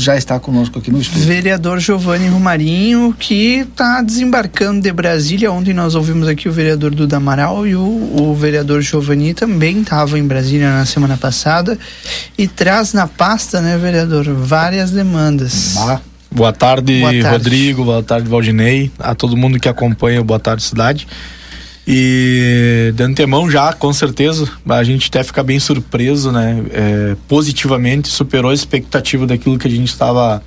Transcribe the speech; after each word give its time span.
já 0.00 0.16
está 0.16 0.38
conosco 0.40 0.78
aqui 0.78 0.90
no 0.90 1.00
estúdio. 1.00 1.26
Vereador 1.26 1.78
Giovanni 1.78 2.28
Romarinho, 2.28 3.14
que 3.18 3.60
está 3.60 4.02
desembarcando 4.02 4.80
de 4.80 4.92
Brasília. 4.92 5.52
Ontem 5.52 5.74
nós 5.74 5.94
ouvimos 5.94 6.26
aqui 6.26 6.48
o 6.48 6.52
vereador 6.52 6.94
Duda 6.94 7.18
Amaral 7.18 7.66
e 7.66 7.74
o, 7.74 7.80
o 7.80 8.34
vereador 8.34 8.80
Giovanni 8.82 9.34
também 9.34 9.80
estava 9.80 10.18
em 10.18 10.26
Brasília 10.26 10.70
na 10.70 10.86
semana 10.86 11.16
passada 11.16 11.78
e 12.36 12.48
traz 12.48 12.92
na 12.92 13.06
pasta, 13.06 13.60
né, 13.60 13.76
vereador, 13.76 14.24
várias 14.24 14.90
demandas. 14.90 15.74
Bah. 15.74 16.00
Boa 16.32 16.52
tarde, 16.52 17.00
boa 17.00 17.10
tarde, 17.10 17.28
Rodrigo. 17.28 17.84
Boa 17.84 18.02
tarde, 18.02 18.28
Valdinei. 18.28 18.90
A 19.00 19.16
todo 19.16 19.36
mundo 19.36 19.58
que 19.58 19.68
acompanha 19.68 20.20
o 20.20 20.24
Boa 20.24 20.38
Tarde 20.38 20.62
Cidade. 20.62 21.08
E 21.92 22.92
de 22.94 23.02
antemão 23.02 23.50
já, 23.50 23.72
com 23.72 23.92
certeza, 23.92 24.48
a 24.68 24.84
gente 24.84 25.08
até 25.08 25.24
fica 25.24 25.42
bem 25.42 25.58
surpreso, 25.58 26.30
né? 26.30 26.62
É, 26.70 27.16
positivamente, 27.26 28.06
superou 28.06 28.52
a 28.52 28.54
expectativa 28.54 29.26
daquilo 29.26 29.58
que 29.58 29.66
a 29.66 29.70
gente 29.70 29.88
estava 29.88 30.40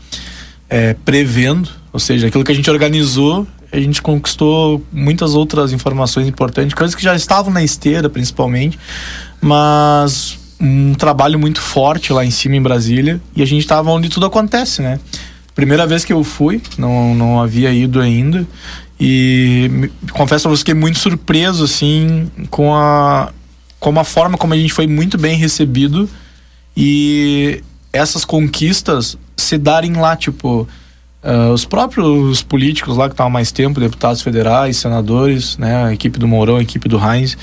é, 0.69 0.95
prevendo, 1.03 1.69
ou 1.91 1.99
seja, 1.99 2.27
aquilo 2.27 2.45
que 2.45 2.51
a 2.53 2.55
gente 2.55 2.71
organizou, 2.71 3.45
a 3.73 3.77
gente 3.77 4.01
conquistou 4.01 4.81
muitas 4.89 5.35
outras 5.35 5.73
informações 5.73 6.29
importantes, 6.29 6.73
coisas 6.73 6.95
que 6.95 7.03
já 7.03 7.13
estavam 7.13 7.51
na 7.51 7.61
esteira, 7.61 8.09
principalmente, 8.09 8.79
mas 9.41 10.39
um 10.61 10.93
trabalho 10.93 11.37
muito 11.37 11.59
forte 11.59 12.13
lá 12.13 12.23
em 12.23 12.31
cima 12.31 12.55
em 12.55 12.61
Brasília 12.61 13.19
e 13.35 13.41
a 13.41 13.45
gente 13.45 13.63
estava 13.63 13.91
onde 13.91 14.07
tudo 14.07 14.25
acontece, 14.25 14.81
né? 14.81 14.97
Primeira 15.55 15.85
vez 15.85 16.03
que 16.03 16.11
eu 16.11 16.23
fui, 16.23 16.61
não, 16.77 17.13
não 17.13 17.41
havia 17.41 17.71
ido 17.71 17.99
ainda. 17.99 18.47
E 18.99 19.69
me, 19.71 19.87
confesso 20.11 20.43
pra 20.43 20.51
você 20.51 20.63
que 20.63 20.71
fiquei 20.71 20.73
muito 20.73 20.97
surpreso, 20.97 21.63
assim, 21.63 22.31
com 22.49 22.73
a, 22.73 23.31
com 23.79 23.99
a 23.99 24.03
forma 24.03 24.37
como 24.37 24.53
a 24.53 24.57
gente 24.57 24.73
foi 24.73 24.87
muito 24.87 25.17
bem 25.17 25.37
recebido. 25.37 26.09
E 26.75 27.61
essas 27.91 28.25
conquistas 28.25 29.17
se 29.37 29.57
darem 29.57 29.93
lá, 29.93 30.15
tipo, 30.15 30.67
uh, 31.23 31.53
os 31.53 31.65
próprios 31.65 32.41
políticos 32.41 32.97
lá 32.97 33.07
que 33.07 33.13
estavam 33.13 33.31
mais 33.31 33.51
tempo, 33.51 33.79
deputados 33.79 34.21
federais, 34.21 34.77
senadores, 34.77 35.57
né, 35.57 35.85
a 35.85 35.93
equipe 35.93 36.17
do 36.17 36.27
Mourão, 36.27 36.57
a 36.57 36.61
equipe 36.61 36.89
do 36.89 36.97
Heinz, 36.97 37.37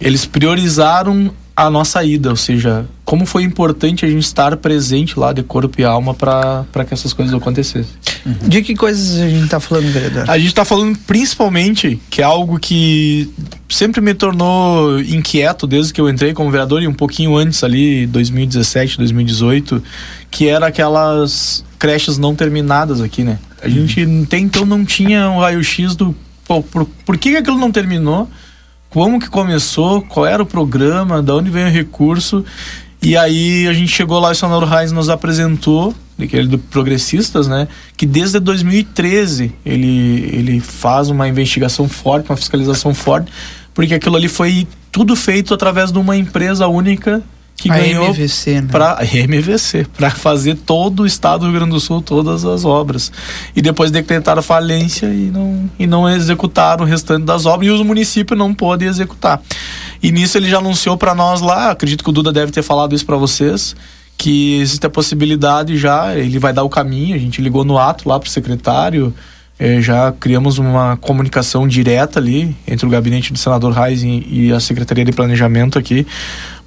eles 0.00 0.26
priorizaram 0.26 1.32
a 1.58 1.68
nossa 1.68 2.04
ida, 2.04 2.30
ou 2.30 2.36
seja, 2.36 2.86
como 3.04 3.26
foi 3.26 3.42
importante 3.42 4.04
a 4.04 4.08
gente 4.08 4.22
estar 4.22 4.56
presente 4.58 5.18
lá 5.18 5.32
de 5.32 5.42
corpo 5.42 5.80
e 5.80 5.84
alma 5.84 6.14
para 6.14 6.84
que 6.86 6.94
essas 6.94 7.12
coisas 7.12 7.34
acontecessem. 7.34 7.92
Uhum. 8.24 8.48
De 8.48 8.62
que 8.62 8.76
coisas 8.76 9.20
a 9.20 9.28
gente 9.28 9.42
está 9.42 9.58
falando, 9.58 9.90
vereador? 9.90 10.30
A 10.30 10.38
gente 10.38 10.50
está 10.50 10.64
falando 10.64 10.96
principalmente 10.98 12.00
que 12.08 12.22
é 12.22 12.24
algo 12.24 12.60
que 12.60 13.28
sempre 13.68 14.00
me 14.00 14.14
tornou 14.14 15.00
inquieto 15.00 15.66
desde 15.66 15.92
que 15.92 16.00
eu 16.00 16.08
entrei 16.08 16.32
como 16.32 16.48
vereador 16.48 16.80
e 16.80 16.86
um 16.86 16.94
pouquinho 16.94 17.36
antes 17.36 17.64
ali, 17.64 18.06
2017, 18.06 18.96
2018, 18.96 19.82
que 20.30 20.46
era 20.46 20.68
aquelas 20.68 21.64
creches 21.76 22.18
não 22.18 22.36
terminadas 22.36 23.00
aqui, 23.00 23.24
né? 23.24 23.36
A 23.60 23.68
gente 23.68 24.04
uhum. 24.04 24.22
até 24.22 24.38
então 24.38 24.64
não 24.64 24.84
tinha 24.84 25.28
um 25.28 25.40
raio-x 25.40 25.96
do 25.96 26.14
pô, 26.46 26.62
por, 26.62 26.84
por 27.04 27.18
que 27.18 27.36
aquilo 27.36 27.58
não 27.58 27.72
terminou 27.72 28.30
como 28.90 29.20
que 29.20 29.28
começou, 29.28 30.02
qual 30.02 30.26
era 30.26 30.42
o 30.42 30.46
programa, 30.46 31.22
da 31.22 31.34
onde 31.34 31.50
veio 31.50 31.66
o 31.66 31.70
recurso. 31.70 32.44
E 33.00 33.16
aí 33.16 33.66
a 33.68 33.72
gente 33.72 33.92
chegou 33.92 34.18
lá, 34.18 34.30
o 34.30 34.34
senador 34.34 34.68
Reis 34.68 34.90
nos 34.92 35.08
apresentou, 35.08 35.94
daquele 36.18 36.48
do 36.48 36.58
Progressistas, 36.58 37.46
né? 37.46 37.68
Que 37.96 38.04
desde 38.04 38.40
2013 38.40 39.52
ele, 39.64 40.30
ele 40.32 40.60
faz 40.60 41.08
uma 41.08 41.28
investigação 41.28 41.88
forte, 41.88 42.28
uma 42.28 42.36
fiscalização 42.36 42.92
forte, 42.92 43.30
porque 43.72 43.94
aquilo 43.94 44.16
ali 44.16 44.28
foi 44.28 44.66
tudo 44.90 45.14
feito 45.14 45.54
através 45.54 45.92
de 45.92 45.98
uma 45.98 46.16
empresa 46.16 46.66
única 46.66 47.22
que 47.58 47.68
a 47.70 47.76
ganhou 47.76 48.06
MVC, 48.06 48.60
né? 48.60 48.68
para 48.70 48.98
MVC, 49.04 49.86
para 49.96 50.10
fazer 50.10 50.54
todo 50.54 51.00
o 51.00 51.06
estado 51.06 51.40
do 51.40 51.46
Rio 51.46 51.54
Grande 51.54 51.72
do 51.72 51.80
Sul 51.80 52.00
todas 52.00 52.44
as 52.44 52.64
obras. 52.64 53.10
E 53.54 53.60
depois 53.60 53.90
decretaram 53.90 54.40
falência 54.40 55.06
e 55.06 55.30
não 55.30 55.68
e 55.76 55.86
não 55.86 56.08
executaram 56.08 56.84
o 56.84 56.88
restante 56.88 57.24
das 57.24 57.46
obras 57.46 57.68
e 57.68 57.72
os 57.72 57.82
municípios 57.82 58.38
não 58.38 58.54
podem 58.54 58.86
executar. 58.86 59.42
E 60.00 60.12
nisso 60.12 60.38
ele 60.38 60.48
já 60.48 60.58
anunciou 60.58 60.96
para 60.96 61.14
nós 61.14 61.40
lá, 61.40 61.72
acredito 61.72 62.04
que 62.04 62.10
o 62.10 62.12
Duda 62.12 62.32
deve 62.32 62.52
ter 62.52 62.62
falado 62.62 62.94
isso 62.94 63.04
para 63.04 63.16
vocês, 63.16 63.74
que 64.16 64.60
existe 64.60 64.86
a 64.86 64.90
possibilidade 64.90 65.76
já, 65.76 66.16
ele 66.16 66.38
vai 66.38 66.52
dar 66.52 66.62
o 66.62 66.68
caminho, 66.68 67.16
a 67.16 67.18
gente 67.18 67.42
ligou 67.42 67.64
no 67.64 67.76
ato 67.76 68.08
lá 68.08 68.20
pro 68.20 68.30
secretário, 68.30 69.12
eh, 69.58 69.80
já 69.80 70.12
criamos 70.12 70.58
uma 70.58 70.96
comunicação 70.96 71.66
direta 71.66 72.20
ali 72.20 72.56
entre 72.66 72.86
o 72.86 72.88
gabinete 72.88 73.32
do 73.32 73.38
senador 73.38 73.72
Reis 73.72 74.02
e 74.04 74.52
a 74.52 74.60
Secretaria 74.60 75.04
de 75.04 75.10
Planejamento 75.10 75.76
aqui 75.76 76.06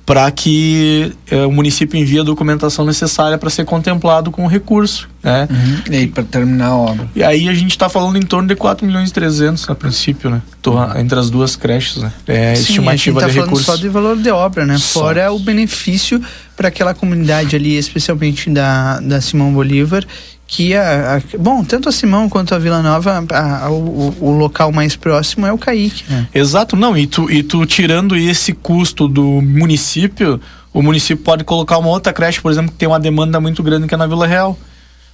para 0.05 0.29
que 0.31 1.13
é, 1.29 1.45
o 1.45 1.51
município 1.51 1.99
envie 1.99 2.19
a 2.19 2.23
documentação 2.23 2.85
necessária 2.85 3.37
para 3.37 3.49
ser 3.49 3.65
contemplado 3.65 4.31
com 4.31 4.43
o 4.43 4.47
recurso, 4.47 5.07
né? 5.23 5.47
Uhum. 5.49 5.93
E 5.93 5.95
aí 5.95 6.07
para 6.07 6.23
terminar 6.23 6.67
a 6.67 6.75
obra. 6.75 7.09
E 7.15 7.23
aí 7.23 7.47
a 7.47 7.53
gente 7.53 7.71
está 7.71 7.87
falando 7.87 8.17
em 8.17 8.21
torno 8.21 8.47
de 8.47 8.55
4 8.55 8.85
milhões 8.85 9.09
e 9.09 9.13
300 9.13 9.69
a 9.69 9.75
princípio, 9.75 10.29
né? 10.29 10.41
Tô, 10.61 10.73
uhum. 10.73 10.97
Entre 10.97 11.17
as 11.17 11.29
duas 11.29 11.55
creches, 11.55 11.97
né? 11.97 12.11
É 12.27 12.55
Sim, 12.55 12.61
estimativa 12.61 13.19
a 13.19 13.27
gente 13.27 13.35
tá 13.35 13.41
de 13.41 13.51
falando 13.51 13.63
só 13.63 13.75
de 13.75 13.89
valor 13.89 14.17
de 14.17 14.29
obra, 14.31 14.65
né? 14.65 14.77
Só. 14.77 15.01
Fora 15.01 15.31
o 15.31 15.39
benefício 15.39 16.21
para 16.57 16.67
aquela 16.67 16.93
comunidade 16.93 17.55
ali, 17.55 17.77
especialmente 17.77 18.49
da, 18.49 18.99
da 18.99 19.21
Simão 19.21 19.53
Bolívar, 19.53 20.05
que 20.51 20.75
a, 20.75 21.15
a, 21.15 21.37
bom, 21.37 21.63
tanto 21.63 21.87
a 21.87 21.93
Simão 21.93 22.27
quanto 22.27 22.53
a 22.53 22.59
Vila 22.59 22.81
Nova, 22.81 23.23
a, 23.31 23.71
o, 23.71 24.13
o, 24.19 24.31
local 24.31 24.69
mais 24.69 24.97
próximo 24.97 25.45
é 25.45 25.53
o 25.53 25.57
Caique. 25.57 26.03
Né? 26.09 26.27
Exato, 26.35 26.75
não, 26.75 26.95
e 26.97 27.07
tu, 27.07 27.31
e 27.31 27.41
tu 27.41 27.65
tirando 27.65 28.17
esse 28.17 28.51
custo 28.51 29.07
do 29.07 29.23
município, 29.23 30.41
o 30.73 30.81
município 30.81 31.23
pode 31.23 31.45
colocar 31.45 31.77
uma 31.77 31.87
outra 31.87 32.11
creche, 32.11 32.41
por 32.41 32.51
exemplo, 32.51 32.69
que 32.69 32.77
tem 32.77 32.85
uma 32.85 32.99
demanda 32.99 33.39
muito 33.39 33.63
grande 33.63 33.87
que 33.87 33.93
é 33.93 33.97
na 33.97 34.05
Vila 34.05 34.27
Real. 34.27 34.59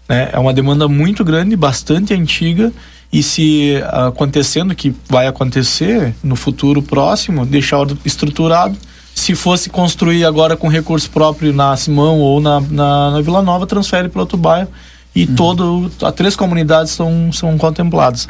Né? 0.10 0.32
É 0.34 0.40
uma 0.40 0.52
demanda 0.52 0.88
muito 0.88 1.24
grande, 1.24 1.56
bastante 1.56 2.16
antiga, 2.16 2.74
e 3.14 3.22
se 3.22 3.76
acontecendo, 3.92 4.74
que 4.74 4.92
vai 5.08 5.28
acontecer 5.28 6.16
no 6.24 6.36
futuro 6.36 6.82
próximo, 6.82 7.46
deixar 7.46 7.86
estruturado, 8.04 8.76
se 9.14 9.36
fosse 9.36 9.70
construir 9.70 10.26
agora 10.26 10.58
com 10.58 10.68
recurso 10.68 11.12
próprio 11.12 11.54
na 11.54 11.78
Simão 11.78 12.18
ou 12.20 12.42
na, 12.42 12.60
na, 12.60 13.12
na 13.12 13.22
Vila 13.22 13.44
Nova, 13.44 13.68
transfere 13.68 14.10
para 14.10 14.22
outro 14.22 14.36
bairro 14.36 14.70
e 15.18 15.26
uhum. 15.26 15.36
todo 15.36 15.92
as 16.04 16.14
três 16.14 16.36
comunidades 16.36 16.92
são, 16.92 17.32
são 17.32 17.58
contempladas. 17.58 18.28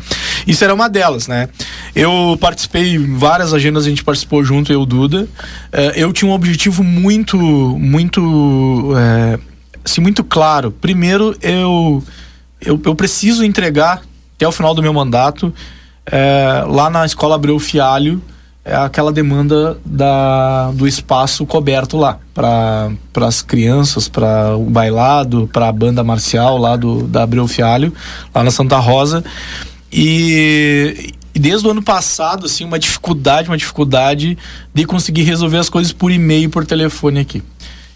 Isso 0.48 0.64
era 0.64 0.74
uma 0.74 0.88
delas, 0.88 1.28
né? 1.28 1.50
Eu 1.94 2.38
participei 2.40 2.96
em 2.96 3.18
várias 3.18 3.54
agendas, 3.54 3.86
a 3.86 3.90
gente 3.90 4.06
participou 4.06 4.42
junto, 4.42 4.72
eu, 4.72 4.86
Duda. 4.86 5.24
Uh, 5.24 5.92
eu 5.96 6.14
tinha 6.14 6.32
um 6.32 6.34
objetivo 6.34 6.86
muito, 6.86 7.38
muito, 7.38 8.22
uh, 8.22 9.40
assim, 9.84 10.00
muito 10.00 10.24
claro. 10.24 10.72
Primeiro, 10.72 11.36
eu, 11.42 12.02
eu, 12.62 12.80
eu 12.86 12.96
preciso 12.96 13.44
entregar 13.44 14.02
até 14.38 14.48
o 14.48 14.52
final 14.54 14.74
do 14.74 14.82
meu 14.82 14.94
mandato 14.94 15.54
uh, 16.08 16.72
lá 16.72 16.90
na 16.90 17.06
Escola 17.06 17.36
Abreu 17.36 17.60
Fialho 17.60 18.24
aquela 18.74 19.12
demanda 19.12 19.78
da, 19.86 20.72
do 20.72 20.88
espaço 20.88 21.46
coberto 21.46 21.98
lá 21.98 22.20
para 22.34 22.92
as 23.16 23.42
crianças, 23.42 24.08
para 24.08 24.56
o 24.56 24.66
bailado, 24.66 25.50
para 25.52 25.70
a 25.70 25.72
banda 25.72 26.04
marcial 26.04 26.58
lá 26.58 26.76
do 26.76 27.04
da 27.04 27.24
Abreu 27.24 27.48
Fialho, 27.48 27.94
lá 28.34 28.44
na 28.44 28.52
Santa 28.52 28.78
Rosa. 28.78 29.24
E, 29.92 31.14
e, 31.34 31.40
desde 31.40 31.68
o 31.68 31.72
ano 31.72 31.82
passado, 31.82 32.46
assim, 32.46 32.66
uma 32.66 32.78
dificuldade, 32.78 33.50
uma 33.50 33.58
dificuldade 33.58 34.38
de 34.74 34.86
conseguir 34.86 35.24
resolver 35.24 35.58
as 35.58 35.70
coisas 35.70 35.94
por 35.94 36.12
e-mail, 36.12 36.50
por 36.50 36.66
telefone 36.66 37.20
aqui. 37.20 37.42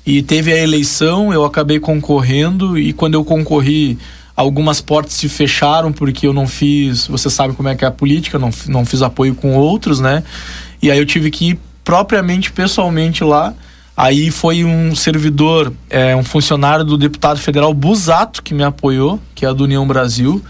E 0.05 0.23
teve 0.23 0.51
a 0.51 0.57
eleição, 0.57 1.31
eu 1.31 1.45
acabei 1.45 1.79
concorrendo 1.79 2.77
e 2.77 2.91
quando 2.91 3.13
eu 3.13 3.23
concorri 3.23 3.99
algumas 4.41 4.81
portas 4.81 5.13
se 5.13 5.29
fecharam 5.29 5.91
porque 5.91 6.27
eu 6.27 6.33
não 6.33 6.47
fiz, 6.47 7.07
você 7.07 7.29
sabe 7.29 7.53
como 7.53 7.69
é 7.69 7.75
que 7.75 7.85
é 7.85 7.87
a 7.87 7.91
política, 7.91 8.37
não, 8.37 8.49
não 8.67 8.85
fiz 8.85 9.01
apoio 9.01 9.35
com 9.35 9.55
outros, 9.55 9.99
né? 9.99 10.23
E 10.81 10.89
aí 10.91 10.97
eu 10.97 11.05
tive 11.05 11.29
que 11.29 11.51
ir 11.51 11.59
propriamente, 11.83 12.51
pessoalmente 12.51 13.23
lá. 13.23 13.53
Aí 13.95 14.31
foi 14.31 14.63
um 14.63 14.95
servidor, 14.95 15.71
é, 15.89 16.15
um 16.15 16.23
funcionário 16.23 16.83
do 16.83 16.97
deputado 16.97 17.39
federal 17.39 17.73
Busato 17.73 18.41
que 18.41 18.53
me 18.53 18.63
apoiou, 18.63 19.19
que 19.35 19.45
é 19.45 19.53
do 19.53 19.63
União 19.63 19.85
Brasil. 19.85 20.41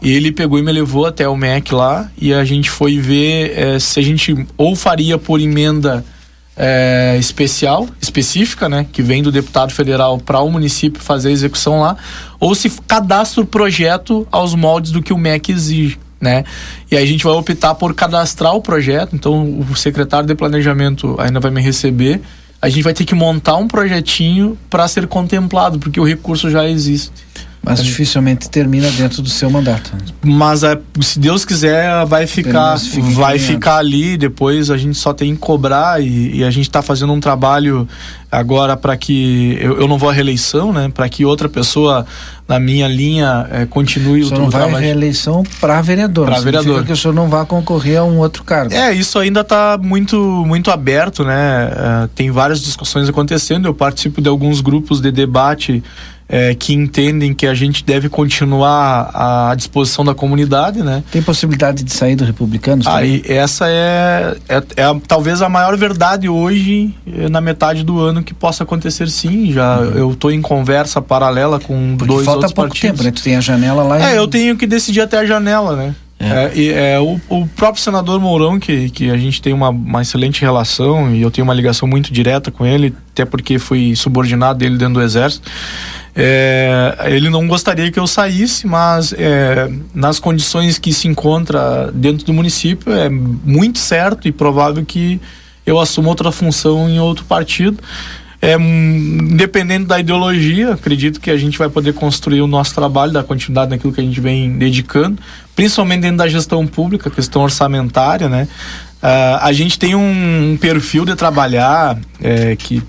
E 0.00 0.10
ele 0.10 0.32
pegou 0.32 0.58
e 0.58 0.62
me 0.62 0.72
levou 0.72 1.06
até 1.06 1.28
o 1.28 1.36
MEC 1.36 1.72
lá 1.72 2.10
e 2.18 2.34
a 2.34 2.44
gente 2.44 2.68
foi 2.68 2.98
ver 2.98 3.56
é, 3.56 3.78
se 3.78 4.00
a 4.00 4.02
gente 4.02 4.46
ou 4.56 4.74
faria 4.74 5.16
por 5.16 5.40
emenda 5.40 6.04
é, 6.56 7.16
especial, 7.18 7.88
específica, 8.00 8.68
né, 8.68 8.86
que 8.92 9.02
vem 9.02 9.22
do 9.22 9.32
deputado 9.32 9.72
federal 9.72 10.18
para 10.18 10.40
o 10.40 10.50
município 10.50 11.02
fazer 11.02 11.30
a 11.30 11.32
execução 11.32 11.80
lá, 11.80 11.96
ou 12.38 12.54
se 12.54 12.70
cadastra 12.86 13.42
o 13.42 13.46
projeto 13.46 14.26
aos 14.30 14.54
moldes 14.54 14.92
do 14.92 15.02
que 15.02 15.12
o 15.12 15.18
MEC 15.18 15.50
exige 15.50 15.98
né? 16.22 16.44
E 16.88 16.96
aí 16.96 17.02
a 17.02 17.06
gente 17.06 17.24
vai 17.24 17.32
optar 17.32 17.74
por 17.74 17.92
cadastrar 17.94 18.54
o 18.54 18.62
projeto, 18.62 19.16
então 19.16 19.58
o 19.58 19.74
secretário 19.74 20.28
de 20.28 20.36
planejamento 20.36 21.16
ainda 21.18 21.40
vai 21.40 21.50
me 21.50 21.60
receber. 21.60 22.22
A 22.60 22.68
gente 22.68 22.84
vai 22.84 22.94
ter 22.94 23.04
que 23.04 23.12
montar 23.12 23.56
um 23.56 23.66
projetinho 23.66 24.56
para 24.70 24.86
ser 24.86 25.08
contemplado, 25.08 25.80
porque 25.80 25.98
o 25.98 26.04
recurso 26.04 26.48
já 26.48 26.68
existe. 26.68 27.10
Mas 27.64 27.78
É. 27.78 27.82
dificilmente 27.84 28.50
termina 28.50 28.90
dentro 28.90 29.22
do 29.22 29.28
seu 29.30 29.48
mandato. 29.48 29.92
Mas 30.20 30.64
é, 30.64 30.76
se 31.00 31.18
Deus 31.20 31.44
quiser, 31.44 32.04
vai 32.06 32.26
ficar, 32.26 32.76
fica 32.78 33.08
vai 33.10 33.38
ficar 33.38 33.76
ali. 33.76 34.16
Depois 34.16 34.68
a 34.68 34.76
gente 34.76 34.98
só 34.98 35.12
tem 35.14 35.32
que 35.32 35.40
cobrar 35.40 36.02
e, 36.02 36.38
e 36.38 36.44
a 36.44 36.50
gente 36.50 36.66
está 36.68 36.82
fazendo 36.82 37.12
um 37.12 37.20
trabalho 37.20 37.86
agora 38.30 38.76
para 38.76 38.96
que 38.96 39.56
eu, 39.60 39.80
eu 39.80 39.86
não 39.86 39.96
vou 39.96 40.10
à 40.10 40.12
reeleição, 40.12 40.72
né? 40.72 40.90
Para 40.92 41.08
que 41.08 41.24
outra 41.24 41.48
pessoa 41.48 42.04
na 42.48 42.58
minha 42.58 42.88
linha 42.88 43.46
eh, 43.52 43.66
continue 43.66 44.22
O 44.22 44.24
o, 44.24 44.28
senhor 44.28 44.40
não 44.40 44.50
vai 44.50 44.62
à 44.62 44.64
trabalho. 44.64 44.84
reeleição 44.84 45.44
para 45.60 45.80
vereador. 45.80 46.26
Significa 46.34 46.50
vereador. 46.62 46.84
que 46.84 46.92
o 46.92 46.96
senhor 46.96 47.14
não 47.14 47.28
vai 47.28 47.46
concorrer 47.46 47.98
a 48.00 48.04
um 48.04 48.18
outro 48.18 48.42
cargo. 48.42 48.74
É, 48.74 48.92
isso 48.92 49.18
ainda 49.20 49.42
está 49.42 49.78
muito, 49.80 50.16
muito 50.46 50.68
aberto, 50.72 51.22
né? 51.24 51.70
Eh, 51.72 52.08
tem 52.14 52.28
várias 52.32 52.60
discussões 52.60 53.08
acontecendo. 53.08 53.66
Eu 53.68 53.74
participo 53.74 54.20
de 54.20 54.28
alguns 54.28 54.60
grupos 54.60 55.00
de 55.00 55.12
debate 55.12 55.80
eh, 56.34 56.54
que 56.54 56.72
entendem 56.72 57.34
que 57.34 57.46
a 57.46 57.52
gente 57.54 57.84
deve 57.84 58.08
continuar 58.08 59.10
à 59.14 59.54
disposição 59.54 60.02
da 60.04 60.14
comunidade, 60.14 60.82
né? 60.82 61.04
Tem 61.12 61.20
possibilidade 61.22 61.82
de 61.84 61.92
sair 61.92 62.16
do 62.16 62.24
republicano? 62.24 62.82
Aí, 62.86 63.22
essa 63.28 63.66
é, 63.68 64.34
é, 64.48 64.62
é 64.78 64.82
a- 64.84 64.96
talvez 65.06 65.42
a 65.42 65.48
maior 65.50 65.76
verdade 65.76 66.28
hoje, 66.30 66.94
eh, 67.06 67.28
na 67.28 67.40
metade 67.42 67.84
do 67.84 68.00
ano, 68.00 68.22
que 68.22 68.32
possa 68.32 68.64
acontecer 68.64 69.08
sim. 69.10 69.52
Já 69.52 69.76
eu 69.94 70.12
estou 70.12 70.30
em 70.32 70.40
conversa 70.40 71.02
paralela 71.02 71.60
com 71.60 71.96
Porque 71.98 72.12
dois 72.14 72.24
falta 72.24 72.38
outros 72.38 72.52
pouco 72.54 72.70
partidos. 72.70 72.90
tempo, 72.98 73.04
né? 73.04 73.10
Tu 73.14 73.22
tem 73.22 73.36
a 73.36 73.40
janela 73.40 73.82
lá 73.82 74.10
É, 74.10 74.14
e... 74.14 74.16
eu 74.16 74.26
tenho 74.26 74.56
que 74.56 74.66
decidir 74.66 75.02
até 75.02 75.18
a 75.18 75.26
janela, 75.26 75.76
né? 75.76 75.94
É. 76.22 76.44
É, 76.44 76.52
e, 76.54 76.72
é, 76.72 77.00
o, 77.00 77.20
o 77.28 77.46
próprio 77.48 77.82
senador 77.82 78.20
Mourão, 78.20 78.60
que, 78.60 78.88
que 78.90 79.10
a 79.10 79.16
gente 79.16 79.42
tem 79.42 79.52
uma, 79.52 79.70
uma 79.70 80.02
excelente 80.02 80.40
relação 80.40 81.12
e 81.12 81.20
eu 81.20 81.30
tenho 81.32 81.44
uma 81.44 81.52
ligação 81.52 81.88
muito 81.88 82.12
direta 82.12 82.50
com 82.50 82.64
ele, 82.64 82.94
até 83.10 83.24
porque 83.24 83.58
fui 83.58 83.96
subordinado 83.96 84.60
dele 84.60 84.78
dentro 84.78 84.94
do 84.94 85.02
Exército. 85.02 85.50
É, 86.14 86.96
ele 87.06 87.28
não 87.28 87.48
gostaria 87.48 87.90
que 87.90 87.98
eu 87.98 88.06
saísse, 88.06 88.66
mas 88.66 89.12
é, 89.14 89.68
nas 89.92 90.20
condições 90.20 90.78
que 90.78 90.92
se 90.92 91.08
encontra 91.08 91.90
dentro 91.92 92.24
do 92.24 92.32
município, 92.32 92.92
é 92.92 93.08
muito 93.08 93.78
certo 93.78 94.28
e 94.28 94.32
provável 94.32 94.84
que 94.84 95.20
eu 95.66 95.80
assuma 95.80 96.08
outra 96.08 96.30
função 96.30 96.88
em 96.88 97.00
outro 97.00 97.24
partido. 97.24 97.78
É, 98.44 98.56
independente 98.56 99.84
da 99.84 100.00
ideologia, 100.00 100.72
acredito 100.72 101.20
que 101.20 101.30
a 101.30 101.36
gente 101.36 101.56
vai 101.56 101.68
poder 101.68 101.94
construir 101.94 102.40
o 102.40 102.46
nosso 102.48 102.74
trabalho, 102.74 103.12
dar 103.12 103.22
continuidade 103.22 103.70
naquilo 103.70 103.92
que 103.92 104.00
a 104.00 104.04
gente 104.04 104.20
vem 104.20 104.58
dedicando, 104.58 105.16
principalmente 105.54 106.02
dentro 106.02 106.18
da 106.18 106.28
gestão 106.28 106.66
pública, 106.66 107.10
questão 107.10 107.42
orçamentária, 107.42 108.28
né? 108.28 108.48
Ah, 109.02 109.40
a 109.42 109.52
gente 109.52 109.78
tem 109.78 109.94
um, 109.94 110.52
um 110.52 110.56
perfil 110.56 111.04
de 111.04 111.16
trabalhar 111.16 111.98
é, 112.20 112.54
que 112.54 112.82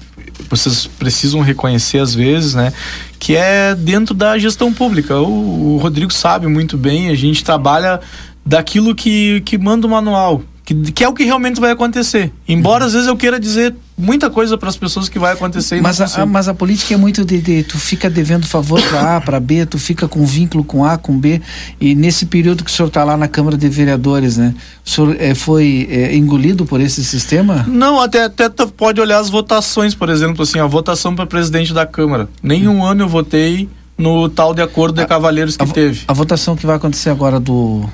vocês 0.49 0.85
precisam 0.85 1.41
reconhecer 1.41 1.97
às 1.97 2.13
vezes, 2.13 2.53
né? 2.53 2.71
Que 3.17 3.35
é 3.35 3.73
dentro 3.73 4.13
da 4.13 4.37
gestão 4.37 4.71
pública. 4.71 5.19
O, 5.19 5.75
o 5.75 5.77
Rodrigo 5.77 6.13
sabe 6.13 6.47
muito 6.47 6.77
bem, 6.77 7.09
a 7.09 7.15
gente 7.15 7.43
trabalha 7.43 7.99
daquilo 8.45 8.93
que, 8.93 9.41
que 9.41 9.57
manda 9.57 9.87
o 9.87 9.89
manual, 9.89 10.43
que, 10.63 10.75
que 10.91 11.03
é 11.03 11.07
o 11.07 11.13
que 11.13 11.23
realmente 11.23 11.59
vai 11.59 11.71
acontecer. 11.71 12.31
Embora 12.47 12.85
às 12.85 12.93
vezes 12.93 13.07
eu 13.07 13.17
queira 13.17 13.39
dizer 13.39 13.75
muita 13.97 14.29
coisa 14.29 14.57
para 14.57 14.69
as 14.69 14.75
pessoas 14.77 15.07
que 15.07 15.19
vai 15.19 15.33
acontecer 15.33 15.81
Mas 15.81 16.01
a, 16.01 16.25
mas 16.25 16.47
a 16.47 16.53
política 16.53 16.93
é 16.93 16.97
muito 16.97 17.23
de, 17.23 17.39
de- 17.41 17.63
tu 17.63 17.77
fica 17.77 18.09
devendo 18.09 18.45
favor 18.47 18.81
para 18.81 19.17
A, 19.17 19.21
para 19.21 19.39
B, 19.39 19.65
tu 19.65 19.77
fica 19.77 20.07
com 20.07 20.25
vínculo 20.25 20.63
com 20.63 20.83
A, 20.83 20.97
com 20.97 21.17
B, 21.17 21.41
e 21.79 21.93
nesse 21.95 22.25
período 22.25 22.63
que 22.63 22.71
o 22.71 22.73
senhor 22.73 22.87
está 22.87 23.03
lá 23.03 23.15
na 23.15 23.27
Câmara 23.27 23.55
de 23.57 23.69
Vereadores, 23.69 24.37
né? 24.37 24.53
O 24.85 24.89
senhor 24.89 25.15
eh, 25.19 25.35
foi 25.35 25.87
eh, 25.91 26.15
engolido 26.15 26.65
por 26.65 26.81
esse 26.81 27.03
sistema? 27.03 27.65
Não, 27.67 27.99
até, 27.99 28.23
até 28.25 28.49
tu 28.49 28.67
pode 28.67 28.99
olhar 28.99 29.19
as 29.19 29.29
votações, 29.29 29.93
por 29.95 30.09
exemplo, 30.09 30.43
assim, 30.43 30.59
a 30.59 30.65
votação 30.65 31.15
para 31.15 31.25
presidente 31.25 31.73
da 31.73 31.85
Câmara. 31.85 32.27
Nenhum 32.41 32.83
ano 32.83 33.03
eu 33.03 33.07
votei 33.07 33.69
no 33.97 34.27
tal 34.27 34.53
de 34.55 34.61
acordo 34.61 34.99
de 35.01 35.07
cavalheiros 35.07 35.55
que 35.55 35.63
A, 35.63 35.67
teve. 35.67 36.01
a 36.07 36.13
votação 36.13 36.55
que 36.55 36.65
vai 36.65 36.75
acontecer 36.77 37.09
agora 37.11 37.39
do- 37.39 37.87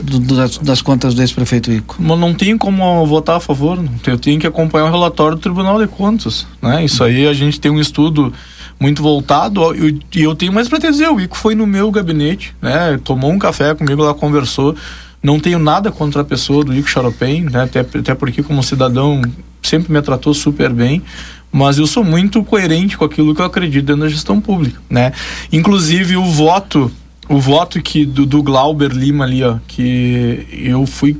das, 0.00 0.58
das 0.58 0.82
contas 0.82 1.14
do 1.14 1.20
ex-prefeito 1.20 1.70
Ico. 1.70 1.96
Mas 1.98 2.18
não 2.18 2.34
tenho 2.34 2.58
como 2.58 3.04
votar 3.06 3.36
a 3.36 3.40
favor, 3.40 3.78
eu 4.06 4.18
tenho 4.18 4.40
que 4.40 4.46
acompanhar 4.46 4.86
o 4.86 4.90
relatório 4.90 5.36
do 5.36 5.40
Tribunal 5.40 5.78
de 5.80 5.86
Contas, 5.86 6.46
né? 6.60 6.84
Isso 6.84 7.02
aí 7.04 7.26
a 7.26 7.32
gente 7.32 7.60
tem 7.60 7.70
um 7.70 7.80
estudo 7.80 8.32
muito 8.80 9.02
voltado 9.02 9.74
e 9.74 10.00
e 10.14 10.22
eu 10.22 10.34
tenho 10.34 10.52
mais 10.52 10.68
para 10.68 10.78
dizer, 10.78 11.08
o 11.08 11.20
Ico 11.20 11.36
foi 11.36 11.54
no 11.54 11.66
meu 11.66 11.90
gabinete, 11.90 12.54
né? 12.60 12.98
Tomou 13.02 13.30
um 13.30 13.38
café 13.38 13.74
comigo 13.74 14.02
lá, 14.02 14.14
conversou. 14.14 14.74
Não 15.22 15.38
tenho 15.38 15.58
nada 15.58 15.92
contra 15.92 16.22
a 16.22 16.24
pessoa 16.24 16.64
do 16.64 16.74
Ico 16.74 16.88
Charopem, 16.88 17.42
né? 17.44 17.62
Até, 17.62 17.80
até 17.80 18.14
porque 18.14 18.42
como 18.42 18.62
cidadão 18.62 19.22
sempre 19.62 19.92
me 19.92 20.02
tratou 20.02 20.34
super 20.34 20.70
bem, 20.72 21.02
mas 21.50 21.78
eu 21.78 21.86
sou 21.86 22.02
muito 22.02 22.42
coerente 22.42 22.96
com 22.96 23.04
aquilo 23.04 23.34
que 23.34 23.40
eu 23.40 23.46
acredito 23.46 23.84
dentro 23.84 24.02
da 24.02 24.08
gestão 24.08 24.40
pública, 24.40 24.80
né? 24.90 25.12
Inclusive 25.52 26.16
o 26.16 26.24
voto, 26.24 26.90
o 27.28 27.38
voto 27.38 27.80
que 27.80 28.04
do, 28.04 28.26
do 28.26 28.42
Glauber 28.42 28.90
Lima 28.90 29.24
ali, 29.24 29.42
ó, 29.42 29.58
que 29.66 30.46
eu 30.52 30.86
fui 30.86 31.18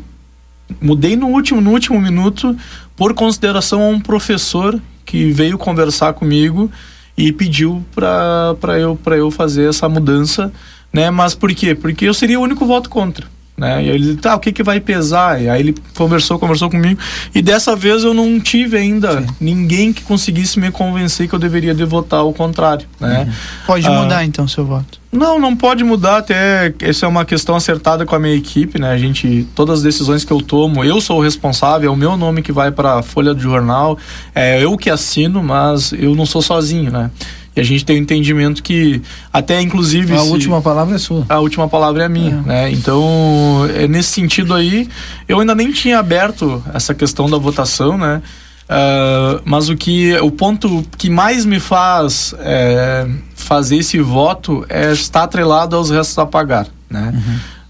mudei 0.80 1.16
no 1.16 1.28
último 1.28 1.60
no 1.60 1.70
último 1.70 2.00
minuto 2.00 2.56
por 2.96 3.14
consideração 3.14 3.82
a 3.82 3.88
um 3.88 4.00
professor 4.00 4.80
que 5.04 5.30
veio 5.30 5.58
conversar 5.58 6.14
comigo 6.14 6.70
e 7.16 7.32
pediu 7.32 7.84
para 7.94 8.78
eu 8.78 8.96
para 8.96 9.16
eu 9.16 9.30
fazer 9.30 9.68
essa 9.68 9.88
mudança, 9.88 10.52
né? 10.92 11.10
Mas 11.10 11.34
por 11.34 11.54
quê? 11.54 11.74
Porque 11.74 12.06
eu 12.06 12.14
seria 12.14 12.40
o 12.40 12.42
único 12.42 12.64
voto 12.64 12.88
contra. 12.88 13.26
Né? 13.62 13.84
E 13.84 13.88
ele 13.90 13.98
disse, 14.00 14.16
tá, 14.16 14.34
o 14.34 14.40
que 14.40 14.50
que 14.50 14.60
vai 14.64 14.80
pesar? 14.80 15.40
E 15.40 15.48
aí 15.48 15.60
ele 15.60 15.72
conversou, 15.94 16.36
conversou 16.36 16.68
comigo. 16.68 16.98
E 17.32 17.40
dessa 17.40 17.76
vez 17.76 18.02
eu 18.02 18.12
não 18.12 18.40
tive 18.40 18.76
ainda 18.76 19.24
ninguém 19.40 19.92
que 19.92 20.02
conseguisse 20.02 20.58
me 20.58 20.72
convencer 20.72 21.28
que 21.28 21.34
eu 21.34 21.38
deveria 21.38 21.72
de 21.72 21.84
votar 21.84 22.18
ao 22.18 22.32
contrário, 22.32 22.84
né? 22.98 23.32
Pode 23.64 23.86
Ah. 23.86 23.90
mudar 23.92 24.24
então 24.24 24.48
seu 24.48 24.66
voto. 24.66 25.00
Não, 25.12 25.38
não 25.38 25.54
pode 25.54 25.84
mudar 25.84 26.16
até. 26.16 26.74
Essa 26.80 27.06
é 27.06 27.08
uma 27.08 27.24
questão 27.24 27.54
acertada 27.54 28.04
com 28.04 28.16
a 28.16 28.18
minha 28.18 28.34
equipe, 28.34 28.80
né? 28.80 28.90
A 28.90 28.98
gente, 28.98 29.46
todas 29.54 29.78
as 29.78 29.82
decisões 29.84 30.24
que 30.24 30.32
eu 30.32 30.40
tomo, 30.40 30.82
eu 30.82 31.00
sou 31.00 31.20
o 31.20 31.22
responsável, 31.22 31.88
é 31.88 31.92
o 31.92 31.96
meu 31.96 32.16
nome 32.16 32.42
que 32.42 32.50
vai 32.50 32.72
para 32.72 32.98
a 32.98 33.02
folha 33.02 33.32
do 33.32 33.40
jornal, 33.40 33.96
é 34.34 34.60
eu 34.64 34.76
que 34.76 34.90
assino, 34.90 35.40
mas 35.40 35.92
eu 35.92 36.16
não 36.16 36.26
sou 36.26 36.42
sozinho, 36.42 36.90
né? 36.90 37.10
E 37.54 37.60
a 37.60 37.64
gente 37.64 37.84
tem 37.84 37.96
o 37.96 37.98
entendimento 38.00 38.62
que, 38.62 39.02
até 39.32 39.60
inclusive. 39.60 40.14
A 40.14 40.20
se- 40.20 40.30
última 40.30 40.62
palavra 40.62 40.96
é 40.96 40.98
sua. 40.98 41.26
a 41.28 41.38
última 41.38 41.68
palavra 41.68 42.04
é 42.04 42.08
minha, 42.08 42.42
É. 42.46 42.48
né? 42.48 42.70
Então, 42.72 43.66
é 43.74 43.86
nesse 43.86 44.08
sentido 44.10 44.54
aí, 44.54 44.88
eu 45.28 45.38
ainda 45.40 45.54
nem 45.54 45.70
tinha 45.70 45.98
aberto 45.98 46.62
essa 46.72 46.94
questão 46.94 47.28
da 47.28 47.36
votação, 47.36 47.98
né? 47.98 48.22
Ah, 48.68 49.40
mas 49.44 49.68
o 49.68 49.76
que 49.76 50.14
o 50.20 50.30
ponto 50.30 50.82
que 50.96 51.10
mais 51.10 51.44
me 51.44 51.60
faz 51.60 52.34
é, 52.38 53.06
fazer 53.34 53.76
esse 53.76 53.98
voto 54.00 54.64
é 54.68 54.92
estar 54.92 55.24
atrelado 55.24 55.76
aos 55.76 55.90
restos 55.90 56.16
a 56.18 56.24
pagar, 56.24 56.66
né? 56.88 57.12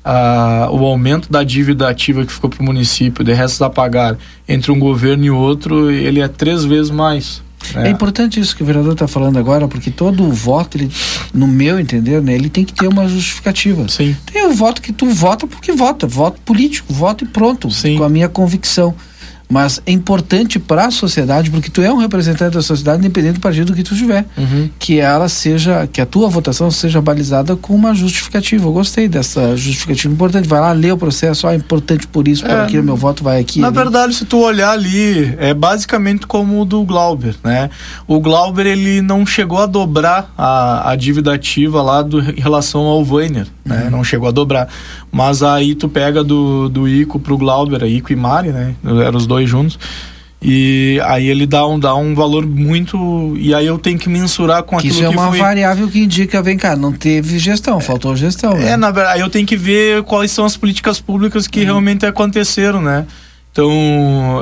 Ah, 0.05 0.69
o 0.71 0.85
aumento 0.85 1.31
da 1.31 1.43
dívida 1.43 1.89
ativa 1.89 2.25
que 2.25 2.33
ficou 2.33 2.51
para 2.51 2.61
o 2.61 2.65
município, 2.65 3.25
de 3.25 3.33
restos 3.33 3.63
a 3.63 3.71
pagar 3.71 4.17
entre 4.49 4.71
um 4.71 4.79
governo 4.79 5.25
e 5.25 5.31
outro, 5.31 5.91
ele 5.91 6.21
é 6.21 6.29
três 6.29 6.65
vezes 6.65 6.91
mais. 6.91 7.43
Né? 7.75 7.89
É 7.89 7.91
importante 7.91 8.41
isso 8.41 8.55
que 8.57 8.63
o 8.63 8.67
vereador 8.67 8.93
está 8.93 9.09
falando 9.09 9.39
agora, 9.39 9.69
porque 9.69 9.91
todo 9.91 10.25
o 10.25 10.33
voto, 10.33 10.77
ele, 10.77 10.91
no 11.33 11.47
meu 11.47 11.79
entender, 11.79 12.21
né, 12.23 12.35
ele 12.35 12.49
tem 12.49 12.65
que 12.65 12.73
ter 12.73 12.87
uma 12.87 13.09
justificativa. 13.09 13.89
Sim. 13.89 14.17
Tem 14.33 14.47
o 14.47 14.53
voto 14.53 14.83
que 14.83 14.93
tu 14.93 15.07
vota 15.11 15.47
porque 15.47 15.73
vota, 15.73 16.07
voto 16.07 16.41
político, 16.43 16.93
voto 16.93 17.25
e 17.25 17.27
pronto, 17.27 17.71
Sim. 17.71 17.97
com 17.97 18.05
a 18.05 18.09
minha 18.09 18.29
convicção. 18.29 18.95
Mas 19.53 19.83
é 19.85 19.93
importante 19.93 20.59
para 20.59 20.87
a 20.87 20.91
sociedade, 20.91 21.51
porque 21.51 21.69
tu 21.69 21.83
é 21.83 21.93
um 21.93 21.99
representante 21.99 22.55
da 22.55 22.63
sociedade, 22.63 23.01
independente 23.01 23.35
do 23.35 23.41
partido 23.41 23.75
que 23.75 23.83
tu 23.83 23.95
tiver, 23.95 24.25
Uhum. 24.39 24.71
que 24.79 24.99
ela 24.99 25.29
seja, 25.29 25.87
que 25.93 26.01
a 26.01 26.07
tua 26.07 26.27
votação 26.31 26.71
seja 26.71 27.03
balizada 27.03 27.55
com 27.55 27.75
uma 27.75 27.95
justificativa. 27.95 28.65
Eu 28.67 28.73
gostei 28.73 29.09
dessa 29.09 29.55
justificativa 29.55 30.13
importante. 30.15 30.49
Vai 30.49 30.59
lá, 30.59 30.73
lê 30.73 30.91
o 30.91 30.97
processo, 30.97 31.47
ah, 31.47 31.53
é 31.53 31.57
importante 31.57 32.07
por 32.07 32.27
isso, 32.27 32.43
por 32.45 32.51
É, 32.51 32.63
aquilo, 32.63 32.83
meu 32.83 32.97
voto 32.97 33.23
vai 33.23 33.39
aqui. 33.41 33.61
Na 33.61 33.67
ali. 33.67 33.77
verdade, 33.77 34.15
se 34.15 34.25
tu 34.25 34.39
olhar 34.39 34.71
ali, 34.71 35.35
é 35.39 35.53
basicamente 35.53 36.27
como 36.27 36.63
o 36.63 36.65
do 36.65 36.83
Glauber, 36.85 37.35
né? 37.45 37.69
O 38.07 38.21
Glauber, 38.21 38.65
ele 38.67 39.03
não 39.03 39.27
chegou 39.27 39.59
a 39.59 39.67
dobrar 39.67 40.33
a, 40.39 40.91
a 40.93 40.97
dívida 40.97 41.35
ativa 41.35 41.83
lá 41.83 42.01
do, 42.01 42.21
em 42.21 42.41
relação 42.41 42.81
ao 42.83 43.05
Weiner, 43.05 43.47
né? 43.67 43.89
Não 43.91 44.03
chegou 44.03 44.29
a 44.29 44.33
dobrar. 44.33 44.69
Mas 45.13 45.43
aí 45.43 45.75
tu 45.75 45.91
pega 45.91 46.25
do, 46.25 46.71
do 46.71 46.89
Ico 46.89 47.21
pro 47.21 47.37
Glauber, 47.37 47.83
Ico 47.85 48.13
e 48.13 48.17
Mari, 48.17 48.49
né? 48.49 48.75
Eram 48.83 49.19
os 49.19 49.27
dois 49.27 49.49
juntos. 49.49 49.79
E 50.45 50.99
aí 51.05 51.29
ele 51.29 51.47
dá 51.47 51.65
um, 51.67 51.79
dá 51.79 51.95
um 51.95 52.15
valor 52.15 52.45
muito... 52.47 53.35
E 53.37 53.55
aí 53.55 53.67
eu 53.67 53.79
tenho 53.79 53.97
que 53.99 54.09
mensurar 54.09 54.63
com 54.65 54.77
que 54.79 54.89
aquilo 54.89 54.95
isso 54.95 55.05
é 55.05 55.09
que 55.11 55.15
uma 55.17 55.29
foi... 55.29 55.39
variável 55.39 55.87
que 55.87 56.01
indica, 56.01 56.43
vem 56.43 56.57
cá, 56.57 56.75
não 56.75 56.93
teve 56.93 57.39
gestão, 57.39 57.79
faltou 57.79 58.17
gestão. 58.17 58.55
né? 58.55 58.71
É, 58.71 58.77
na 58.77 58.91
verdade, 58.91 59.17
aí 59.17 59.21
eu 59.21 59.31
tenho 59.31 59.47
que 59.47 59.57
ver 59.57 60.03
quais 60.03 60.33
são 60.33 60.45
as 60.45 60.57
políticas 60.57 60.99
públicas 61.01 61.45
Uhum. 61.45 61.51
que 61.51 61.63
realmente 61.63 62.05
aconteceram, 62.07 62.83
né? 62.83 63.07
Então, 63.53 63.71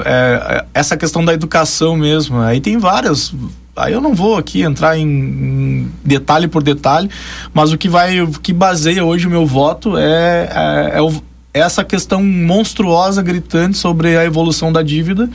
é, 0.04 0.56
é, 0.58 0.64
essa 0.72 0.96
questão 0.96 1.24
da 1.24 1.34
educação 1.34 1.96
mesmo, 1.96 2.38
aí 2.40 2.60
tem 2.60 2.78
várias. 2.78 3.34
Aí 3.76 3.92
eu 3.92 4.00
não 4.00 4.14
vou 4.14 4.36
aqui 4.36 4.62
entrar 4.62 4.98
em, 4.98 5.06
em 5.08 5.90
detalhe 6.04 6.48
por 6.48 6.62
detalhe, 6.62 7.08
mas 7.54 7.72
o 7.72 7.78
que 7.78 7.88
vai, 7.88 8.20
o 8.20 8.28
que 8.30 8.52
baseia 8.52 9.04
hoje 9.04 9.26
o 9.26 9.30
meu 9.30 9.46
voto 9.46 9.96
é, 9.96 10.48
é, 10.94 10.98
é 10.98 11.02
o- 11.02 11.22
essa 11.54 11.82
questão 11.84 12.22
monstruosa, 12.22 13.22
gritante 13.22 13.76
sobre 13.78 14.16
a 14.16 14.24
evolução 14.24 14.72
da 14.72 14.82
dívida. 14.82 15.28